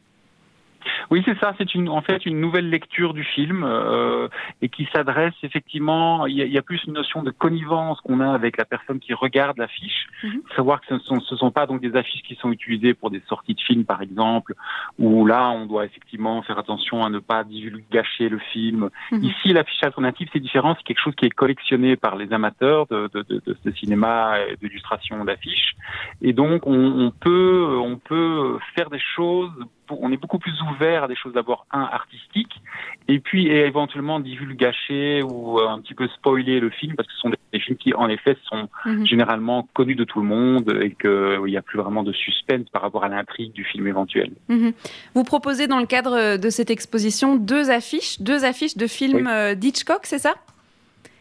Oui, 1.10 1.22
c'est 1.24 1.38
ça. 1.38 1.54
C'est 1.58 1.74
une, 1.74 1.88
en 1.88 2.00
fait 2.02 2.24
une 2.26 2.40
nouvelle 2.40 2.68
lecture 2.70 3.14
du 3.14 3.24
film 3.24 3.64
euh, 3.64 4.28
et 4.60 4.68
qui 4.68 4.88
s'adresse 4.92 5.34
effectivement. 5.42 6.26
Il 6.26 6.36
y, 6.36 6.58
a, 6.58 6.62
plus 6.62 6.82
une 6.84 6.94
notion 6.94 7.22
de 7.22 7.30
connivence 7.30 8.00
qu'on 8.00 8.20
a 8.20 8.32
avec 8.32 8.56
la 8.56 8.64
personne 8.64 9.00
qui 9.00 9.14
regarde 9.14 9.58
l'affiche. 9.58 10.06
Mm 10.22 10.28
Savoir 10.56 10.80
que 10.80 10.86
ce 10.88 10.94
ne 10.94 10.98
sont, 11.00 11.20
ce 11.20 11.36
sont 11.36 11.50
pas 11.50 11.66
donc 11.66 11.80
des 11.80 11.96
affiches 11.96 12.22
qui 12.22 12.34
sont 12.36 12.52
utilisées 12.52 12.94
pour 12.94 13.10
des 13.10 13.22
sorties 13.28 13.54
de 13.54 13.60
films, 13.60 13.84
par 13.84 14.02
exemple, 14.02 14.54
où 14.98 15.26
là 15.26 15.50
on 15.50 15.66
doit 15.66 15.84
effectivement 15.84 16.42
faire 16.42 16.58
attention 16.58 17.04
à 17.04 17.10
ne 17.10 17.18
pas 17.18 17.44
gâcher 17.90 18.28
le 18.28 18.38
film. 18.38 18.90
Mhm. 19.10 19.24
Ici, 19.24 19.52
l'affiche 19.52 19.82
alternative, 19.82 20.28
c'est 20.32 20.40
différent. 20.40 20.74
C'est 20.76 20.84
quelque 20.84 21.00
chose 21.02 21.14
qui 21.16 21.26
est 21.26 21.30
collectionné 21.30 21.96
par 21.96 22.16
les 22.16 22.32
amateurs 22.32 22.86
de, 22.88 23.08
de, 23.12 23.22
de, 23.22 23.42
de 23.44 23.56
ce 23.64 23.70
cinéma 23.72 24.36
et 24.48 24.56
d'illustration 24.56 25.24
d'affiches. 25.24 25.74
Et 26.20 26.32
donc, 26.32 26.66
on, 26.66 26.74
on 27.06 27.10
peut, 27.10 27.78
on 27.82 27.96
peut 27.96 28.58
faire 28.74 28.90
des 28.90 29.00
choses 29.14 29.52
on 30.00 30.12
est 30.12 30.16
beaucoup 30.16 30.38
plus 30.38 30.54
ouvert 30.62 31.04
à 31.04 31.08
des 31.08 31.16
choses 31.16 31.32
d'abord 31.32 31.66
un 31.70 31.82
artistiques 31.82 32.60
et 33.08 33.18
puis 33.18 33.48
éventuellement 33.48 34.20
divulgacher 34.20 35.22
ou 35.22 35.58
euh, 35.58 35.68
un 35.68 35.80
petit 35.80 35.94
peu 35.94 36.08
spoiler 36.08 36.60
le 36.60 36.70
film 36.70 36.94
parce 36.96 37.08
que 37.08 37.14
ce 37.14 37.20
sont 37.20 37.30
des, 37.30 37.38
films 37.60 37.76
qui 37.76 37.94
en 37.94 38.08
effet 38.08 38.36
sont 38.44 38.68
mhm. 38.86 39.06
généralement 39.06 39.68
connus 39.74 39.94
de 39.94 40.04
tout 40.04 40.20
le 40.20 40.26
monde 40.26 40.78
et 40.80 40.92
qu'il 40.94 41.44
n'y 41.44 41.56
a 41.56 41.62
plus 41.62 41.78
vraiment 41.78 42.02
de 42.02 42.12
suspense 42.12 42.68
par 42.72 42.82
rapport 42.82 43.04
à 43.04 43.08
l'intrigue 43.08 43.52
du 43.52 43.64
film 43.64 43.86
éventuel. 43.86 44.30
Mhm. 44.48 44.72
Vous 45.14 45.24
proposez 45.24 45.66
dans 45.66 45.78
le 45.78 45.86
cadre 45.86 46.38
de 46.38 46.50
cette 46.50 46.70
exposition 46.70 47.36
deux 47.36 47.70
affiches, 47.70 48.20
deux 48.20 48.44
affiches 48.44 48.76
de 48.76 48.86
films 48.86 49.26
euh, 49.26 49.54
d'Hitchcock, 49.54 50.00
c'est 50.04 50.18
ça? 50.18 50.34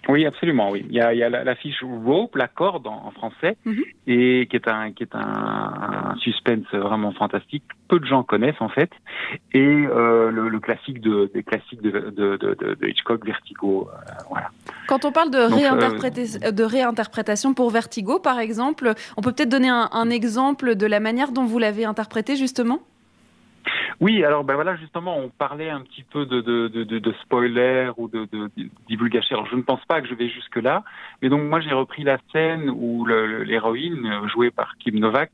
Oui, 0.07 0.25
absolument, 0.25 0.71
oui. 0.71 0.83
Il 0.89 0.95
y 0.95 0.99
a, 0.99 1.13
il 1.13 1.19
y 1.19 1.23
a 1.23 1.29
l'affiche 1.29 1.83
Rope, 1.83 2.35
la 2.35 2.47
corde 2.47 2.87
en, 2.87 3.11
français, 3.11 3.55
mhm. 3.65 3.83
et 4.07 4.47
qui 4.49 4.55
est 4.55 4.67
un 4.67 4.91
qui 4.91 5.03
est 5.03 5.15
un, 5.15 6.15
suspense 6.19 6.65
vraiment 6.73 7.11
fantastique. 7.11 7.63
Peu 7.87 7.99
de 7.99 8.05
gens 8.05 8.23
connaissent 8.23 8.61
en 8.61 8.69
fait, 8.69 8.89
et 9.53 9.59
euh, 9.59 10.31
le, 10.31 10.59
classique 10.59 11.01
de 11.01 11.29
des 11.33 11.43
classiques 11.43 11.81
de, 11.81 12.09
de, 12.09 12.37
de, 12.37 12.87
Hitchcock, 12.87 13.25
Vertigo, 13.25 13.89
euh, 13.91 14.11
voilà. 14.29 14.49
Quand 14.87 15.05
on 15.05 15.11
parle 15.11 15.29
de, 15.29 15.37
euh, 15.37 16.51
de 16.51 16.63
réinterprétation 16.63 17.53
pour 17.53 17.69
Vertigo, 17.69 18.19
par 18.19 18.39
exemple, 18.39 18.93
on 19.17 19.21
peut 19.21 19.31
peut-être 19.31 19.49
donner 19.49 19.69
un, 19.69 19.89
un 19.91 20.09
exemple 20.09 20.75
de 20.75 20.85
la 20.87 20.99
manière 20.99 21.31
dont 21.31 21.45
vous 21.45 21.59
l'avez 21.59 21.85
interprété 21.85 22.35
justement? 22.35 22.79
Oui, 23.99 24.23
alors 24.23 24.43
ben 24.43 24.55
voilà, 24.55 24.75
justement, 24.75 25.17
on 25.17 25.29
parlait 25.29 25.69
un 25.69 25.81
petit 25.81 26.03
peu 26.03 26.25
de, 26.25 26.41
de, 26.41 26.67
de, 26.67 26.83
de 26.83 27.13
spoiler 27.21 27.91
ou 27.97 28.07
de, 28.07 28.27
de, 28.31 28.49
divulgation. 28.87 29.37
Alors 29.37 29.47
je 29.47 29.55
ne 29.55 29.61
pense 29.61 29.83
pas 29.85 30.01
que 30.01 30.07
je 30.07 30.15
vais 30.15 30.29
jusque 30.29 30.57
là, 30.57 30.83
mais 31.21 31.29
donc 31.29 31.43
moi 31.43 31.59
j'ai 31.61 31.73
repris 31.73 32.03
la 32.03 32.17
scène 32.31 32.69
où 32.69 33.05
l'héroïne 33.05 34.27
jouée 34.33 34.51
par 34.51 34.77
Kim 34.77 34.99
Novak 34.99 35.31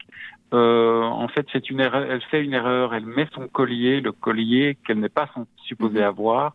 euh, 0.53 1.01
en 1.01 1.27
fait, 1.27 1.45
c'est 1.51 1.69
une 1.69 1.81
erreur, 1.81 2.05
elle 2.09 2.21
fait 2.21 2.43
une 2.43 2.53
erreur, 2.53 2.93
elle 2.93 3.05
met 3.05 3.27
son 3.33 3.47
collier, 3.47 3.99
le 3.99 4.13
collier 4.13 4.77
qu'elle 4.85 4.99
n'est 4.99 5.09
pas 5.09 5.29
supposée 5.65 5.99
mhm. 5.99 6.05
avoir, 6.05 6.53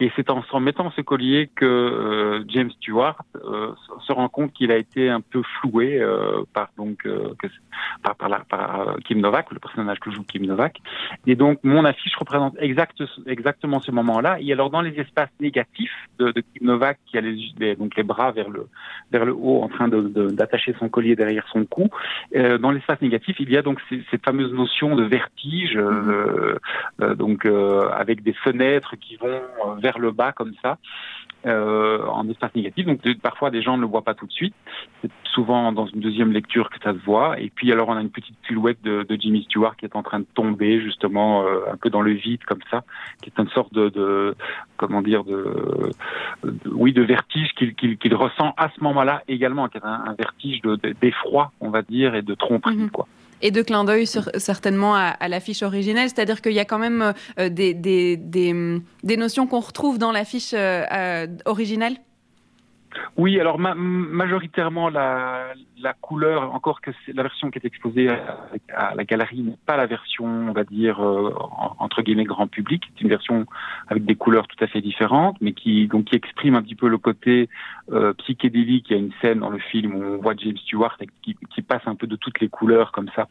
et 0.00 0.10
c'est 0.16 0.28
en, 0.30 0.42
en 0.50 0.60
mettant 0.60 0.90
ce 0.90 1.02
collier 1.02 1.48
que 1.54 1.64
euh, 1.64 2.44
James 2.48 2.70
Stewart 2.72 3.16
euh, 3.36 3.72
se 4.06 4.12
rend 4.12 4.28
compte 4.28 4.52
qu'il 4.52 4.72
a 4.72 4.76
été 4.76 5.08
un 5.08 5.20
peu 5.20 5.42
floué 5.60 6.00
euh, 6.00 6.42
par 6.52 6.70
donc 6.76 7.06
euh, 7.06 7.34
par, 8.02 8.16
par, 8.16 8.28
la, 8.28 8.40
par 8.40 8.96
Kim 9.04 9.20
Novak, 9.20 9.52
le 9.52 9.60
personnage 9.60 10.00
que 10.00 10.10
joue 10.10 10.24
Kim 10.24 10.44
Novak, 10.44 10.80
et 11.26 11.36
donc 11.36 11.60
mon 11.62 11.84
affiche 11.84 12.16
représente 12.16 12.56
exact, 12.58 13.00
exactement 13.26 13.80
ce 13.80 13.92
moment-là. 13.92 14.38
Et 14.40 14.52
alors 14.52 14.70
dans 14.70 14.80
les 14.80 14.98
espaces 14.98 15.30
négatifs 15.38 15.94
de, 16.18 16.32
de 16.32 16.40
Kim 16.40 16.66
Novak, 16.66 16.98
qui 17.06 17.18
a 17.18 17.20
les, 17.20 17.76
donc 17.76 17.96
les 17.96 18.02
bras 18.02 18.32
vers 18.32 18.50
le 18.50 18.66
vers 19.12 19.24
le 19.24 19.32
haut, 19.32 19.62
en 19.62 19.68
train 19.68 19.86
d'attacher 19.86 20.72
de, 20.72 20.78
son 20.78 20.88
collier 20.88 21.14
derrière 21.14 21.46
son 21.52 21.64
cou, 21.64 21.88
dans 22.34 22.70
l'espace 22.72 23.00
négatif 23.00 23.27
il 23.38 23.50
y 23.50 23.56
a 23.56 23.62
donc 23.62 23.80
cette 24.10 24.24
fameuse 24.24 24.52
notion 24.52 24.96
de 24.96 25.04
vertige, 25.04 25.76
euh, 25.76 25.90
mhm. 25.90 26.58
euh, 27.02 27.14
donc 27.14 27.44
euh, 27.44 27.88
avec 27.90 28.22
des 28.22 28.32
fenêtres 28.32 28.96
qui 28.96 29.16
vont 29.16 29.40
vers 29.80 29.98
le 29.98 30.10
bas 30.10 30.32
comme 30.32 30.52
ça. 30.62 30.78
En 31.44 32.28
espace 32.28 32.54
négatif. 32.54 32.84
Donc 32.84 33.00
parfois 33.22 33.50
des 33.50 33.62
gens 33.62 33.76
ne 33.76 33.82
le 33.82 33.86
voient 33.86 34.02
pas 34.02 34.12
tout 34.12 34.26
de 34.26 34.32
suite. 34.32 34.54
C'est 35.00 35.10
souvent 35.22 35.72
dans 35.72 35.86
une 35.86 36.00
deuxième 36.00 36.30
lecture 36.30 36.68
que 36.68 36.76
ça 36.82 36.92
se 36.92 36.98
voit. 36.98 37.40
Et 37.40 37.48
puis 37.48 37.72
alors 37.72 37.88
on 37.88 37.96
a 37.96 38.02
une 38.02 38.10
petite 38.10 38.34
silhouette 38.46 38.82
de, 38.82 39.04
de 39.04 39.16
Jimmy 39.18 39.44
Stewart 39.44 39.76
qui 39.76 39.86
est 39.86 39.96
en 39.96 40.02
train 40.02 40.18
de 40.18 40.26
tomber 40.34 40.82
justement 40.82 41.46
un 41.46 41.76
peu 41.76 41.88
dans 41.88 42.02
le 42.02 42.10
vide 42.10 42.44
comme 42.44 42.60
ça, 42.70 42.82
qui 43.22 43.30
est 43.30 43.40
une 43.40 43.48
sorte 43.50 43.72
de, 43.72 43.88
de 43.88 44.34
comment 44.76 45.00
dire 45.00 45.24
de, 45.24 45.90
oui 46.66 46.92
de 46.92 47.02
vertige 47.02 47.54
qu'il 47.54 47.74
qu'il 47.74 48.14
ressent 48.14 48.52
à 48.58 48.68
ce 48.76 48.82
moment-là 48.82 49.22
également, 49.28 49.68
qui 49.68 49.78
est 49.78 49.84
un, 49.84 50.14
vertige 50.18 50.60
d'effroi 51.00 51.52
on 51.60 51.70
va 51.70 51.82
dire 51.82 52.14
et 52.14 52.22
de 52.22 52.34
tromperie 52.34 52.76
mhm. 52.76 52.90
quoi 52.90 53.06
et 53.42 53.50
de 53.50 53.62
clin 53.62 53.84
d'œil 53.84 54.06
certainement 54.06 54.94
à, 54.94 55.28
l'affiche 55.28 55.62
originelle, 55.62 56.08
c'est-à-dire 56.08 56.42
qu'il 56.42 56.52
y 56.52 56.58
a 56.58 56.64
quand 56.64 56.78
même 56.78 57.14
euh, 57.38 57.48
des, 57.48 57.74
des, 57.74 58.16
des, 58.16 59.16
notions 59.16 59.46
qu'on 59.46 59.60
retrouve 59.60 59.98
dans 59.98 60.12
l'affiche 60.12 60.52
euh, 60.54 60.84
euh, 60.92 61.26
originale 61.44 61.94
oui, 63.16 63.38
alors 63.40 63.58
majoritairement 63.58 64.88
la, 64.88 65.52
la, 65.80 65.92
couleur, 65.92 66.54
encore 66.54 66.80
que 66.80 66.90
la 67.12 67.22
version 67.22 67.50
qui 67.50 67.58
est 67.58 67.64
exposée 67.64 68.08
à, 68.08 68.94
la 68.94 69.04
galerie 69.04 69.42
n'est 69.42 69.58
pas 69.66 69.76
la 69.76 69.86
version, 69.86 70.24
on 70.24 70.52
va 70.52 70.64
dire 70.64 71.00
entre 71.78 72.02
guillemets 72.02 72.24
grand 72.24 72.46
public. 72.46 72.84
C'est 72.94 73.02
une 73.02 73.08
version 73.08 73.46
avec 73.88 74.04
des 74.04 74.14
couleurs 74.14 74.46
tout 74.48 74.62
à 74.64 74.66
fait 74.66 74.80
différentes, 74.80 75.36
mais 75.40 75.52
qui 75.52 75.86
donc 75.88 76.06
qui 76.06 76.16
exprime 76.16 76.54
un 76.54 76.62
petit 76.62 76.74
peu 76.74 76.88
le 76.88 76.98
côté 76.98 77.48
euh, 77.92 78.12
psychédélique. 78.14 78.86
Il 78.90 78.92
y 78.92 78.96
a 78.96 79.02
une 79.02 79.12
scène 79.20 79.40
dans 79.40 79.50
le 79.50 79.58
film 79.58 79.94
où 79.94 80.02
on 80.02 80.16
voit 80.18 80.34
James 80.36 80.56
Stewart 80.56 80.96
qui, 81.22 81.36
qui 81.54 81.62
passe 81.62 81.82
un 81.86 81.94
peu 81.94 82.06
de 82.06 82.16
toutes 82.16 82.40
les 82.40 82.48
couleurs 82.48 82.92
comme 82.92 83.08
ça. 83.14 83.28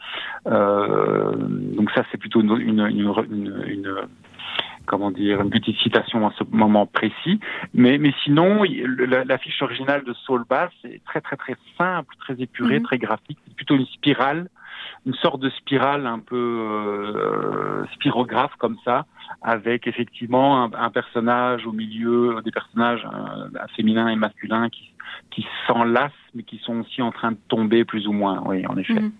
Euh, 0.47 1.35
donc 1.35 1.91
ça, 1.91 2.03
c'est 2.11 2.17
plutôt 2.17 2.41
une, 2.41 2.51
une, 2.59 2.79
une, 2.79 3.63
une 3.67 3.95
comment 4.85 5.11
dire, 5.11 5.41
une 5.41 5.49
petite 5.49 5.77
citation 5.77 6.25
à 6.25 6.33
ce 6.37 6.43
moment 6.49 6.85
précis. 6.87 7.39
Mais, 7.73 7.97
mais 7.97 8.13
sinon, 8.23 8.63
l'affiche 8.63 9.61
originale 9.61 10.03
de 10.03 10.13
Soul 10.13 10.43
Bass 10.49 10.71
est 10.83 11.03
très, 11.05 11.21
très, 11.21 11.35
très 11.35 11.55
simple, 11.77 12.15
très 12.19 12.41
épurée, 12.41 12.79
mhm. 12.79 12.85
très 12.85 12.97
graphique. 12.97 13.37
C'est 13.45 13.55
plutôt 13.55 13.75
une 13.75 13.85
spirale, 13.85 14.49
une 15.05 15.13
sorte 15.15 15.39
de 15.39 15.49
spirale 15.51 16.05
un 16.05 16.19
peu 16.19 16.35
euh, 16.35 17.85
spirographe 17.93 18.53
comme 18.57 18.77
ça, 18.83 19.05
avec 19.41 19.87
effectivement 19.87 20.63
un, 20.73 20.89
personnage 20.89 21.65
au 21.65 21.71
milieu, 21.71 22.41
des 22.43 22.51
personnages 22.51 23.05
euh, 23.05 23.59
féminins 23.75 24.09
et 24.09 24.15
masculins 24.15 24.69
qui, 24.69 24.93
qui 25.31 25.45
s'enlacent, 25.65 26.11
mais 26.35 26.43
qui 26.43 26.59
sont 26.63 26.79
aussi 26.79 27.01
en 27.01 27.11
train 27.11 27.31
de 27.31 27.37
tomber 27.47 27.85
plus 27.85 28.07
ou 28.07 28.11
moins, 28.11 28.41
oui, 28.45 28.65
en 28.67 28.77
effet. 28.77 28.93
Mhm. 28.93 29.11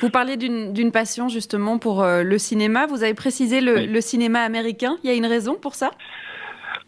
Vous 0.00 0.10
parlez 0.10 0.36
d'une 0.36 0.92
passion 0.92 1.28
justement 1.28 1.78
pour 1.78 2.02
euh, 2.02 2.22
le 2.22 2.38
cinéma. 2.38 2.86
Vous 2.86 3.02
avez 3.02 3.14
précisé 3.14 3.60
le, 3.60 4.00
cinéma 4.00 4.40
américain. 4.40 4.96
Il 5.04 5.10
y 5.10 5.12
a 5.12 5.16
une 5.16 5.26
raison 5.26 5.54
pour 5.54 5.74
ça? 5.74 5.90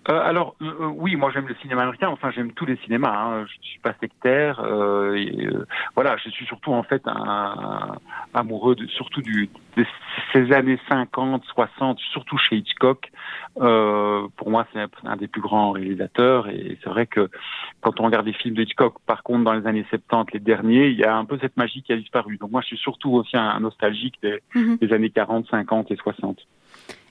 Euh, 0.08 0.20
alors 0.20 0.56
euh, 0.62 0.86
oui, 0.86 1.14
moi 1.14 1.30
j'aime 1.32 1.46
le 1.46 1.54
cinéma 1.62 1.82
américain. 1.82 2.08
Enfin, 2.08 2.30
j'aime 2.30 2.52
tous 2.52 2.66
les 2.66 2.76
cinémas. 2.78 3.14
Hein. 3.14 3.46
Je 3.46 3.68
suis 3.68 3.78
pas 3.78 3.94
sectaire. 4.00 4.60
voilà, 5.94 6.16
je 6.16 6.28
suis 6.30 6.46
surtout 6.46 6.72
en 6.72 6.82
fait 6.82 7.02
un, 7.06 7.98
amoureux 8.34 8.74
de, 8.74 8.86
surtout 8.88 9.22
du, 9.22 9.48
de 9.76 9.86
ces 10.32 10.52
années 10.52 10.78
50, 10.88 11.44
60, 11.44 11.98
surtout 12.12 12.36
chez 12.38 12.56
Hitchcock. 12.56 13.12
pour 13.54 14.50
moi, 14.50 14.66
c'est 14.72 14.80
un 15.04 15.16
des 15.16 15.28
plus 15.28 15.40
grands 15.40 15.70
réalisateurs. 15.70 16.48
Et 16.48 16.78
c'est 16.82 16.90
vrai 16.90 17.06
que 17.06 17.30
quand 17.80 18.00
on 18.00 18.04
regarde 18.04 18.26
des 18.26 18.32
films 18.32 18.54
de 18.54 18.62
Hitchcock, 18.62 18.94
par 19.06 19.22
contre, 19.22 19.44
dans 19.44 19.54
les 19.54 19.66
années 19.66 19.86
70, 19.88 20.32
les 20.32 20.40
derniers, 20.40 20.88
il 20.88 20.98
y 20.98 21.04
a 21.04 21.16
un 21.16 21.24
peu 21.24 21.38
cette 21.40 21.56
magie 21.56 21.82
qui 21.82 21.92
a 21.92 21.96
disparu. 21.96 22.38
Donc 22.38 22.50
moi, 22.50 22.60
je 22.62 22.68
suis 22.68 22.78
surtout 22.78 23.12
aussi 23.12 23.36
un 23.36 23.60
nostalgique 23.60 24.18
des, 24.22 24.40
mhm. 24.54 24.78
années 24.90 25.10
40, 25.10 25.46
50 25.48 25.90
et 25.90 25.96
60. 25.96 26.38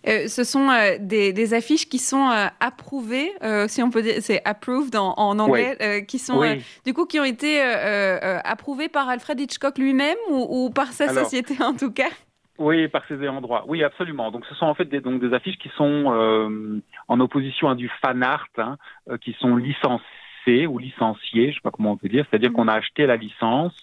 Euh, 0.08 0.28
ce 0.28 0.44
sont 0.44 0.70
euh, 0.70 0.98
des, 1.00 1.54
affiches 1.54 1.88
qui 1.88 2.00
sont 2.00 2.30
euh, 2.30 2.48
approuvées, 2.60 3.32
si 3.68 3.84
on 3.84 3.90
peut 3.90 4.02
dire, 4.02 4.16
c'est 4.20 4.42
approved 4.46 4.96
en, 4.96 5.40
anglais, 5.40 6.06
qui 6.08 6.20
sont 6.20 6.42
du 6.86 6.94
coup 6.94 7.06
qui 7.06 7.20
ont 7.20 7.24
été 7.24 7.62
approuvées 7.62 8.90
par 8.90 9.10
Alfred 9.10 9.40
Hitchcock 9.40 9.78
lui-même 9.78 10.18
ou, 10.30 10.70
par 10.70 10.88
sa 10.88 11.10
société 11.10 11.56
en 11.62 11.74
tout 11.74 11.92
cas? 11.92 12.10
Oui, 12.58 12.88
par 12.90 13.04
ses 13.08 13.16
ayants 13.16 13.42
droit. 13.42 13.66
Oui, 13.68 13.84
absolument. 13.84 14.30
Donc, 14.30 14.46
ce 14.46 14.54
sont 14.54 14.68
en 14.68 14.76
fait 14.76 14.86
des, 14.86 15.02
donc, 15.02 15.20
des 15.20 15.34
affiches 15.34 15.58
qui 15.58 15.70
sont 15.78 16.82
en 17.08 17.20
opposition 17.20 17.70
à 17.70 17.76
du 17.76 17.90
fan 18.02 18.24
art, 18.24 18.48
hein, 18.58 18.78
qui 19.22 19.36
sont 19.40 19.56
licenciées 19.56 20.06
ou 20.48 20.78
licenciées, 20.80 21.46
je 21.46 21.50
ne 21.50 21.54
sais 21.54 21.60
pas 21.64 21.72
comment 21.72 21.92
on 21.92 21.98
peut 21.98 22.10
dire, 22.10 22.26
c'est-à-dire 22.30 22.52
mm. 22.52 22.54
qu'on 22.54 22.68
a 22.68 22.74
acheté 22.74 23.06
la 23.06 23.16
licence 23.16 23.74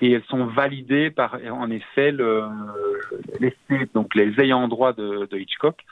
et 0.00 0.12
elles 0.12 0.24
sont 0.28 0.46
validées 0.46 1.10
par, 1.10 1.38
en 1.50 1.70
effet, 1.70 2.10
le, 2.10 2.44
les, 3.40 3.54
donc 3.94 4.14
les 4.14 4.38
ayants 4.40 4.68
droit 4.68 4.92
de, 4.92 5.26
de, 5.30 5.38
Hitchcock 5.38 5.84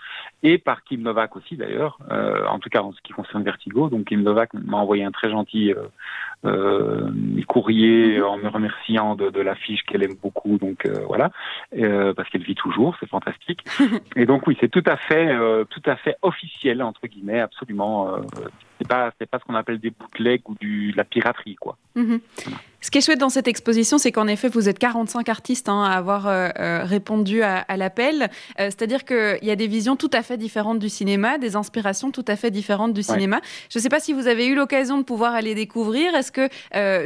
et 0.42 0.58
par 0.58 0.82
Kim 0.84 1.02
Novak 1.02 1.36
aussi 1.36 1.56
d'ailleurs, 1.56 1.98
euh, 2.10 2.46
en 2.46 2.58
tout 2.58 2.68
cas 2.68 2.82
en 2.82 2.92
ce 2.92 3.00
qui 3.02 3.12
concerne 3.12 3.44
Vertigo. 3.44 3.88
Donc 3.88 4.06
Kim 4.06 4.22
Novak 4.22 4.52
m'a 4.54 4.78
envoyé 4.78 5.04
un 5.04 5.12
très 5.12 5.30
gentil 5.30 5.72
euh, 5.72 5.82
euh, 6.44 7.10
courrier 7.46 8.18
mm-hmm. 8.18 8.24
en 8.24 8.36
me 8.38 8.48
remerciant 8.48 9.14
de, 9.14 9.30
de 9.30 9.40
l'affiche 9.40 9.82
qu'elle 9.84 10.02
aime 10.02 10.16
beaucoup, 10.20 10.58
donc 10.58 10.86
euh, 10.86 11.04
voilà, 11.06 11.30
euh, 11.76 12.12
parce 12.14 12.28
qu'elle 12.30 12.42
vit 12.42 12.54
toujours, 12.54 12.96
c'est 12.98 13.08
fantastique. 13.08 13.64
et 14.16 14.26
donc 14.26 14.46
oui, 14.46 14.56
c'est 14.60 14.70
tout 14.70 14.84
à 14.86 14.96
fait, 14.96 15.36
tout 15.70 15.82
à 15.86 15.96
fait 15.96 16.16
officiel 16.22 16.82
entre 16.82 17.06
guillemets, 17.06 17.40
absolument 17.40 18.16
c'est 18.78 18.88
pas 18.88 19.12
c'est 19.18 19.28
pas 19.28 19.38
ce 19.38 19.44
qu'on 19.44 19.54
appelle 19.54 19.78
des 19.78 19.90
bootlegs 19.90 20.48
ou 20.48 20.54
du 20.60 20.92
de 20.92 20.96
la 20.96 21.04
piraterie 21.04 21.56
quoi. 21.56 21.76
Mhm. 21.94 22.20
Ce 22.82 22.90
qui 22.90 22.98
est 22.98 23.00
chouette 23.00 23.20
dans 23.20 23.30
cette 23.30 23.46
exposition, 23.46 23.96
c'est 23.96 24.10
qu'en 24.10 24.26
effet, 24.26 24.48
vous 24.48 24.68
êtes 24.68 24.78
45 24.80 25.28
artistes 25.28 25.68
hein, 25.68 25.84
à 25.84 25.92
avoir 25.92 26.26
euh, 26.26 26.48
euh, 26.58 26.82
répondu 26.82 27.42
à, 27.42 27.64
l'appel. 27.76 28.22
Euh, 28.22 28.66
c'est-à-dire 28.66 29.04
qu'il 29.04 29.38
y 29.40 29.52
a 29.52 29.56
des 29.56 29.68
visions 29.68 29.94
tout 29.94 30.10
à 30.12 30.22
fait 30.22 30.36
différentes 30.36 30.80
du 30.80 30.88
cinéma, 30.88 31.38
des 31.38 31.54
inspirations 31.54 32.10
tout 32.10 32.24
à 32.26 32.34
fait 32.34 32.50
différentes 32.50 32.92
du 32.92 33.04
cinéma. 33.04 33.40
Je 33.70 33.78
ne 33.78 33.82
sais 33.82 33.88
pas 33.88 34.00
si 34.00 34.12
vous 34.12 34.26
avez 34.26 34.46
eu 34.46 34.56
l'occasion 34.56 34.98
de 34.98 35.04
pouvoir 35.04 35.32
aller 35.32 35.54
découvrir. 35.54 36.12
Est-ce 36.16 36.32
que 36.32 36.48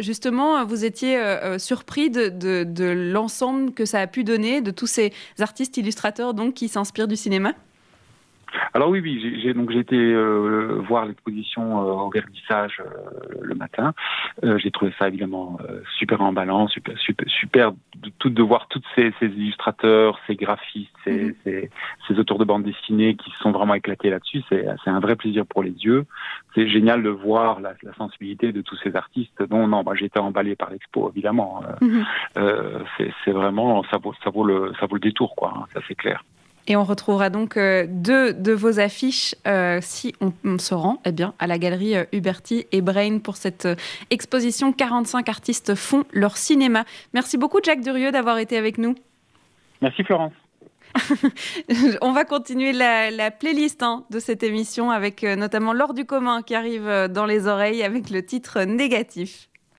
justement, 0.00 0.64
vous 0.64 0.86
étiez 0.86 1.20
surpris 1.58 2.08
de, 2.08 2.30
de 2.30 2.84
l'ensemble 2.84 3.72
que 3.72 3.84
ça 3.84 4.00
a 4.00 4.06
pu 4.06 4.24
donner, 4.24 4.62
de 4.62 4.70
tous 4.70 4.86
ces 4.86 5.12
artistes 5.38 5.76
illustrateurs 5.76 6.32
donc, 6.32 6.54
qui 6.54 6.68
s'inspirent 6.68 7.08
du 7.08 7.16
cinéma? 7.16 7.52
Alors 8.74 8.90
oui, 8.90 9.00
oui, 9.00 9.40
j'ai 9.42 9.54
donc 9.54 9.70
j'ai 9.70 9.78
été 9.78 9.96
euh, 9.96 10.80
voir 10.86 11.06
l'exposition 11.06 11.80
euh, 11.80 11.92
au 11.92 12.10
vernissage 12.10 12.80
euh, 12.80 13.38
le 13.42 13.54
matin. 13.54 13.94
j'ai 14.42 14.70
trouvé 14.70 14.92
ça 14.98 15.08
évidemment 15.08 15.58
super 15.98 16.20
emballant, 16.20 16.68
super 16.68 16.96
super 16.98 17.28
super 17.28 17.72
de, 17.72 18.10
tout 18.18 18.30
de 18.30 18.42
voir 18.42 18.68
tous 18.68 18.82
ces, 18.94 19.12
ces, 19.18 19.26
illustrateurs, 19.26 20.18
ces 20.26 20.36
graphistes, 20.36 20.92
ces, 21.04 21.36
mhm. 21.46 21.68
ces, 22.06 22.18
auteurs 22.18 22.38
de 22.38 22.44
bande 22.44 22.64
dessinée 22.64 23.16
qui 23.16 23.30
se 23.30 23.38
sont 23.38 23.52
vraiment 23.52 23.74
éclatés 23.74 24.10
là-dessus. 24.10 24.42
C'est 24.48 24.66
un 24.86 25.00
vrai 25.00 25.16
plaisir 25.16 25.46
pour 25.46 25.62
les 25.62 25.72
yeux. 25.72 26.04
C'est 26.54 26.68
génial 26.68 27.02
de 27.02 27.10
voir 27.10 27.60
la, 27.60 27.74
la, 27.82 27.94
sensibilité 27.94 28.52
de 28.52 28.60
tous 28.62 28.76
ces 28.82 28.94
artistes. 28.96 29.42
Non, 29.50 29.66
non, 29.66 29.82
j'ai 29.94 30.06
été 30.06 30.18
emballé 30.18 30.56
par 30.56 30.70
l'expo 30.70 31.10
évidemment. 31.10 31.62
Mhm. 31.80 32.04
c'est 33.24 33.32
vraiment 33.32 33.84
ça 33.90 33.98
vaut 33.98 34.14
ça 34.22 34.30
vaut 34.30 34.44
le 34.44 34.72
ça 34.78 34.86
vaut 34.86 34.96
le 34.96 35.00
détour 35.00 35.34
quoi. 35.34 35.52
Hein, 35.56 35.64
ça 35.72 35.80
c'est 35.88 35.94
clair. 35.94 36.22
Et 36.68 36.76
on 36.76 36.84
retrouvera 36.84 37.30
donc 37.30 37.56
euh, 37.56 37.86
deux 37.88 38.32
de 38.32 38.52
vos 38.52 38.80
affiches 38.80 39.34
euh, 39.46 39.78
si 39.80 40.14
on, 40.20 40.58
se 40.58 40.74
rend 40.74 41.00
eh 41.04 41.12
bien, 41.12 41.34
à 41.38 41.46
la 41.46 41.58
galerie 41.58 41.96
euh, 41.96 42.04
Huberti 42.12 42.66
et 42.72 42.80
Brain 42.80 43.18
pour 43.18 43.36
cette 43.36 43.68
exposition 44.10 44.72
45 44.72 45.28
artistes 45.28 45.74
font 45.74 46.04
leur 46.12 46.36
cinéma. 46.36 46.84
Merci 47.14 47.38
beaucoup 47.38 47.60
Jacques 47.62 47.82
Durieux 47.82 48.10
d'avoir 48.10 48.38
été 48.38 48.56
avec 48.56 48.78
nous. 48.78 48.94
Merci 49.80 50.02
Florence. 50.02 50.32
on 52.00 52.12
va 52.12 52.24
continuer 52.24 52.72
la, 52.72 53.30
playlist 53.30 53.82
hein, 53.82 54.04
de 54.10 54.18
cette 54.18 54.42
émission 54.42 54.90
avec 54.90 55.22
notamment 55.22 55.72
L'or 55.72 55.94
du 55.94 56.06
commun 56.06 56.42
qui 56.42 56.54
arrive 56.54 57.08
dans 57.10 57.26
les 57.26 57.46
oreilles 57.46 57.82
avec 57.82 58.08
le 58.08 58.24
titre 58.24 58.62
négatif. 58.62 59.48